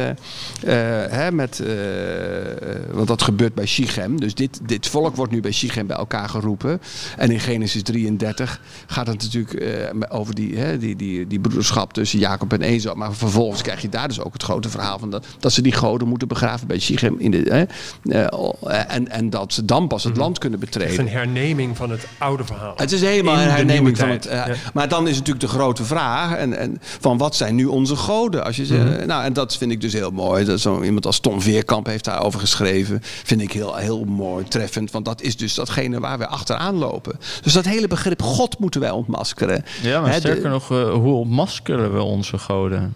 [1.10, 4.20] hè, met uh, dat gebeurt bij Shichem.
[4.20, 6.82] Dus dit, dit volk wordt nu bij Shichem bij elkaar geroepen.
[7.18, 9.64] En in Genesis 33 gaat het natuurlijk
[10.10, 12.96] over die, hè, die, die, die broederschap tussen Jacob en Ezo.
[12.96, 15.72] Maar vervolgens krijg je daar dus ook het grote verhaal van dat, dat ze die
[15.82, 17.16] goden moeten begraven bij Shichem.
[17.18, 17.64] In de, hè,
[18.04, 20.22] uh, en, en dat ze dan pas het mhm.
[20.22, 20.92] land kunnen betreden.
[20.92, 22.74] Het is een herneming van het oude verhaal.
[22.76, 24.28] Het is helemaal een herneming van het.
[24.28, 27.96] Uh, Maar dan is natuurlijk de grote vraag: en, en van wat zijn nu onze
[27.96, 28.44] goden?
[28.44, 30.46] Als je mm nou, en dat vind ik dus heel mooi.
[30.46, 33.00] Dat zo iemand als Tom Veerkamp heeft daarover geschreven.
[33.02, 34.92] Vind ik heel, heel mooi, treffend.
[34.92, 37.20] Want dat is dus datgene waar we achteraan lopen.
[37.42, 39.66] Dus dat hele begrip God moeten wij ontmaskeren.
[39.82, 42.96] Ja, maar sterker nog, hoe ontmaskeren we onze goden?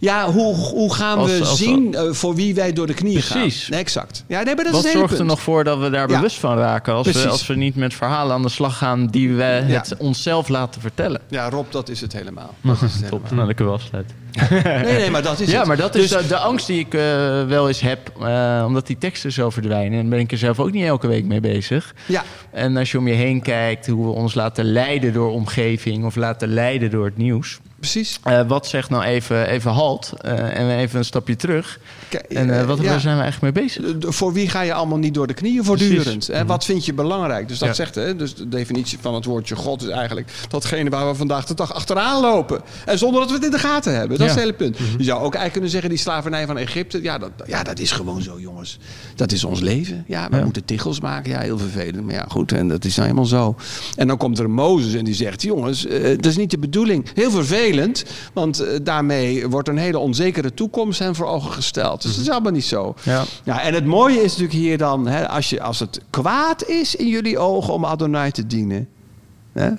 [0.00, 3.60] Ja, hoe, hoe gaan we zien uh, voor wie wij door de knieën Precies.
[3.62, 3.70] gaan?
[3.70, 4.24] Nee, exact.
[4.28, 6.56] Ja, nee, maar dat Wat is zorgt er nog voor dat we daar bewust van
[6.56, 6.94] raken?
[6.94, 10.48] Als we, als we niet met verhalen aan de slag gaan die we het onszelf
[10.48, 11.20] laten vertellen.
[11.28, 12.54] Ja, Rob, dat is het helemaal.
[12.60, 14.16] Dat is het Top, nou, ik wel afsluiten.
[14.50, 15.66] nee, nee, maar dat is ja, het.
[15.66, 17.00] maar dat is dus- de, angst die ik uh,
[17.46, 19.92] wel eens heb, uh, omdat die teksten zo verdwijnen.
[19.98, 21.94] En daar ben ik er zelf ook niet elke week mee bezig.
[22.06, 22.22] Ja.
[22.50, 26.16] En als je om je heen kijkt, hoe we ons laten leiden door omgeving of
[26.16, 27.58] laten leiden door het nieuws.
[27.80, 28.20] Precies.
[28.28, 31.78] Uh, wat zegt nou even, even halt uh, en even een stapje terug?
[32.28, 32.84] en uh, wat, ja.
[32.84, 34.14] waar zijn we eigenlijk mee bezig?
[34.14, 36.28] Voor wie ga je allemaal niet door de knieën voortdurend?
[36.28, 37.48] Mm Wat vind je belangrijk?
[37.48, 37.74] Dus dat ja.
[37.74, 41.44] zegt, hè, dus de definitie van het woordje God is eigenlijk datgene waar we vandaag
[41.46, 42.60] de dag achteraan lopen.
[42.84, 44.18] En zonder dat we het in de gaten hebben.
[44.18, 44.78] Dat is het hele punt.
[44.78, 44.98] Mm -hmm.
[44.98, 47.92] Je zou ook eigenlijk kunnen zeggen, die slavernij van Egypte, ja dat, ja, dat is
[47.92, 48.78] gewoon zo, jongens.
[49.14, 50.04] Dat is ons leven.
[50.06, 51.30] Ja, we moeten tichels maken.
[51.30, 52.04] Ja, heel vervelend.
[52.04, 53.56] Maar ja, goed, en dat is nou helemaal zo.
[53.96, 57.06] En dan komt er Mozes en die zegt, jongens, dat is niet de bedoeling.
[57.14, 57.69] Heel vervelend
[58.32, 62.02] want eh, daarmee wordt een hele onzekere toekomst hen voor ogen gesteld.
[62.02, 62.32] Dus dat is mhm.
[62.32, 62.94] allemaal niet zo.
[63.02, 63.24] Ja.
[63.44, 66.94] ja en het mooie is natuurlijk hier dan, hè, als, je, als het kwaad is
[66.94, 68.88] in jullie ogen om Adonai te dienen.
[69.52, 69.70] Hè?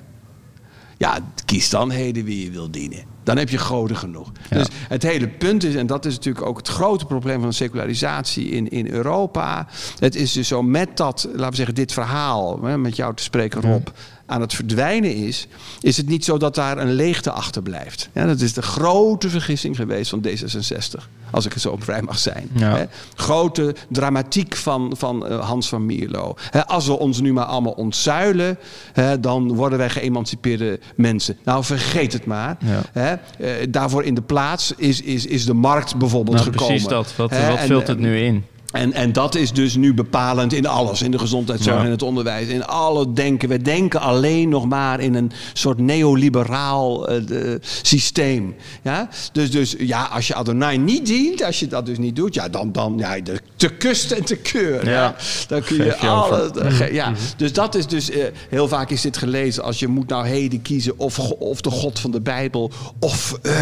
[0.98, 3.04] Ja, kies dan heden wie je wil dienen.
[3.22, 4.32] Dan heb je goden genoeg.
[4.50, 8.48] Dus het hele punt is, en dat is natuurlijk ook het grote probleem van secularisatie
[8.48, 9.66] in, in Europa.
[9.98, 13.22] Het is dus zo met dat, laten we zeggen, dit verhaal, hè, met jou te
[13.22, 13.86] spreken, Rob
[14.32, 15.46] aan het verdwijnen is,
[15.80, 18.08] is het niet zo dat daar een leegte achterblijft.
[18.14, 22.18] Ja, dat is de grote vergissing geweest van D66, als ik het zo vrij mag
[22.18, 22.50] zijn.
[22.58, 22.84] Hè?
[23.14, 26.34] Grote dramatiek van, van uh, Hans van Mierlo.
[26.50, 28.58] Hè, als we ons nu maar allemaal ontzuilen,
[28.92, 31.36] hè, dan worden wij geëmancipeerde mensen.
[31.44, 32.56] Nou, vergeet het maar.
[32.92, 33.12] Hè?
[33.12, 36.66] Uh, daarvoor in de plaats is, is, is de markt bijvoorbeeld nou, gekomen.
[36.66, 37.16] Precies dat.
[37.16, 38.44] Wat, wat vult het nu in?
[38.72, 41.02] En, en dat is dus nu bepalend in alles.
[41.02, 42.48] In de gezondheidszorg, en het onderwijs.
[42.48, 43.48] In alle denken.
[43.48, 48.54] We denken alleen nog maar in een soort neoliberaal uh, systeem.
[48.82, 49.08] Ja?
[49.32, 52.48] Dus, dus ja, als je Adonai niet dient, als je dat dus niet doet, ja,
[52.48, 54.88] dan, dan ja, de, te kust en te keur.
[54.88, 55.16] Ja.
[55.48, 56.52] Dan kun je, alle.
[56.92, 57.10] ja.
[57.10, 57.20] Mhm.
[57.36, 60.62] Dus dat is dus uh, heel vaak is dit gelezen als je moet nou heden
[60.62, 63.52] kiezen of, of de God van de Bijbel of uh,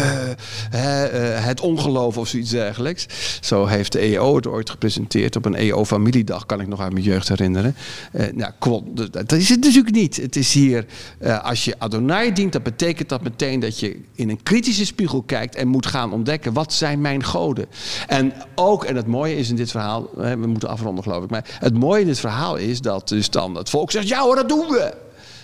[1.43, 3.05] het ongeloof of zoiets dergelijks.
[3.41, 5.00] Zo heeft de EO het ooit gepresenteerd
[5.35, 7.75] op een EO-familiedag, kan ik nog uit mijn jeugd herinneren.
[8.13, 8.51] Uh, nou,
[9.11, 10.15] dat is het natuurlijk niet.
[10.17, 10.85] Het is hier,
[11.21, 15.21] uh, als je Adonai dient, dat betekent dat meteen dat je in een kritische spiegel
[15.21, 17.65] kijkt en moet gaan ontdekken, wat zijn mijn goden?
[18.07, 21.45] En ook, en het mooie is in dit verhaal, we moeten afronden geloof ik, maar
[21.59, 24.49] het mooie in dit verhaal is dat dus dan het volk zegt, ja hoor, dat
[24.49, 24.93] doen we.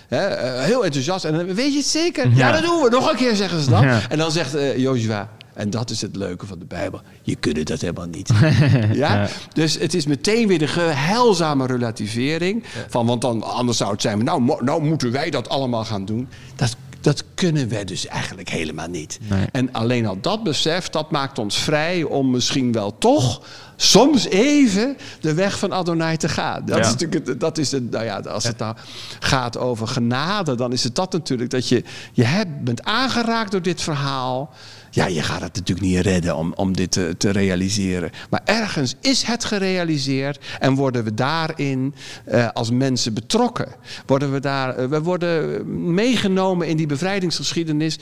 [0.08, 1.24] Eh, heel enthousiast.
[1.24, 2.28] En dan weet je het zeker?
[2.34, 2.52] Ja.
[2.52, 2.90] dat doen we.
[2.90, 3.84] Nog een keer zeggen ze dan.
[3.84, 5.28] En dan zegt uh, Joshua,
[5.58, 7.00] en dat is het leuke van de Bijbel.
[7.22, 8.30] Je kunt dat helemaal niet.
[8.92, 9.28] ja?
[9.52, 12.64] Dus het is meteen weer de geheilzame relativering.
[12.88, 16.28] Van, want dan, anders zou het zijn, nou, nou moeten wij dat allemaal gaan doen.
[16.56, 19.18] Dat, dat kunnen wij dus eigenlijk helemaal niet.
[19.52, 23.42] En alleen al dat besef, dat maakt ons vrij om misschien wel toch
[23.76, 26.64] soms even de weg van Adonai te gaan.
[26.64, 28.76] Dat is natuurlijk, dat is het, nou ja, als het nou
[29.18, 33.62] gaat over genade, dan is het dat natuurlijk dat je, je hebt, bent aangeraakt door
[33.62, 34.50] dit verhaal.
[34.98, 38.10] Ja, je gaat het natuurlijk niet redden om, om dit te, realiseren.
[38.30, 41.94] Maar ergens is het gerealiseerd en worden we daarin
[42.28, 43.68] uh, als mensen betrokken.
[44.06, 47.98] Worden we, daar, uh, we worden meegenomen in die bevrijdingsgeschiedenis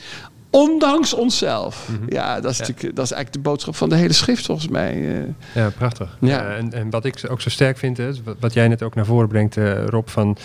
[0.57, 1.88] Ondanks onszelf.
[1.88, 2.14] Mhm.
[2.14, 5.16] Ja, dat is, Natuurlijk, dat is eigenlijk de boodschap van de hele schrift volgens mij.
[5.16, 5.22] Eh.
[5.54, 6.16] Ja, prachtig.
[6.20, 6.54] Ja.
[6.54, 9.28] en, en, wat ik ook zo sterk vind, is, wat jij net ook naar voren
[9.28, 10.36] brengt, uh, Rob, van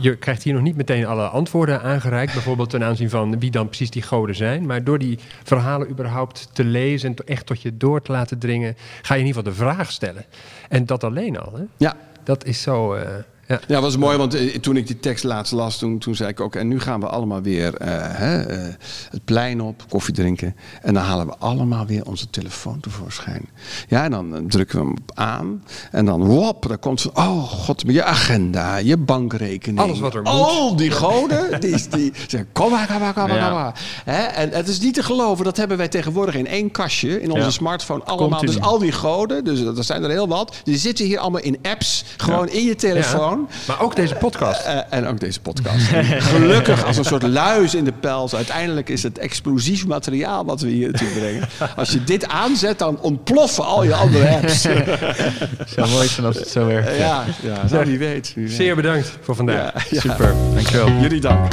[0.00, 3.66] je krijgt hier nog niet meteen alle antwoorden aangereikt, bijvoorbeeld ten aanzien van wie dan
[3.66, 4.66] precies die goden zijn.
[4.66, 8.76] Maar door die verhalen überhaupt te lezen en echt tot je door te laten dringen,
[9.02, 10.24] ga je in ieder geval de vraag stellen.
[10.68, 11.52] En dat alleen al.
[11.54, 11.62] Hè?
[11.76, 11.96] Ja.
[12.24, 12.94] Dat is zo.
[12.94, 13.02] Uh,
[13.48, 16.28] ja, ja was mooi, want eh, toen ik die tekst laatst las, toen, toen zei
[16.28, 16.54] ik ook...
[16.54, 18.74] en nu gaan we allemaal weer uh, hè, uh,
[19.10, 20.56] het plein op, koffie drinken...
[20.82, 23.48] en dan halen we allemaal weer onze telefoon tevoorschijn.
[23.88, 27.10] Ja, en dan drukken we hem aan en dan wop, dan komt van...
[27.14, 29.80] oh god, je agenda, je bankrekening...
[29.80, 30.32] Alles wat er moet.
[30.32, 33.80] Al die goden, die, die zeggen kom maar, kom maar, kom maar, kom maar.
[34.04, 34.22] Hè?
[34.22, 37.20] En het is niet te geloven, dat hebben wij tegenwoordig in één kastje...
[37.20, 37.50] in onze ja.
[37.50, 38.40] smartphone allemaal.
[38.40, 40.56] Dus al die goden, dus er zijn er heel wat...
[40.64, 43.37] die zitten hier allemaal in apps, gewoon in je telefoon...
[43.66, 44.66] Maar ook deze podcast.
[44.66, 45.86] Uh, en ook deze podcast.
[46.32, 48.34] Gelukkig als een soort luis in de pels.
[48.34, 51.48] Uiteindelijk is het explosief materiaal wat we hier naartoe brengen.
[51.76, 54.62] Als je dit aanzet, dan ontploffen al je andere apps.
[54.62, 56.96] Het zou mooi zijn als het zo werkt.
[56.96, 57.24] ja,
[57.70, 58.34] ja, wie weet.
[58.46, 59.90] Zeer bedankt voor vandaag.
[59.90, 60.34] Ja, Super.
[60.54, 60.90] Dankjewel.
[61.00, 61.52] Jullie dank.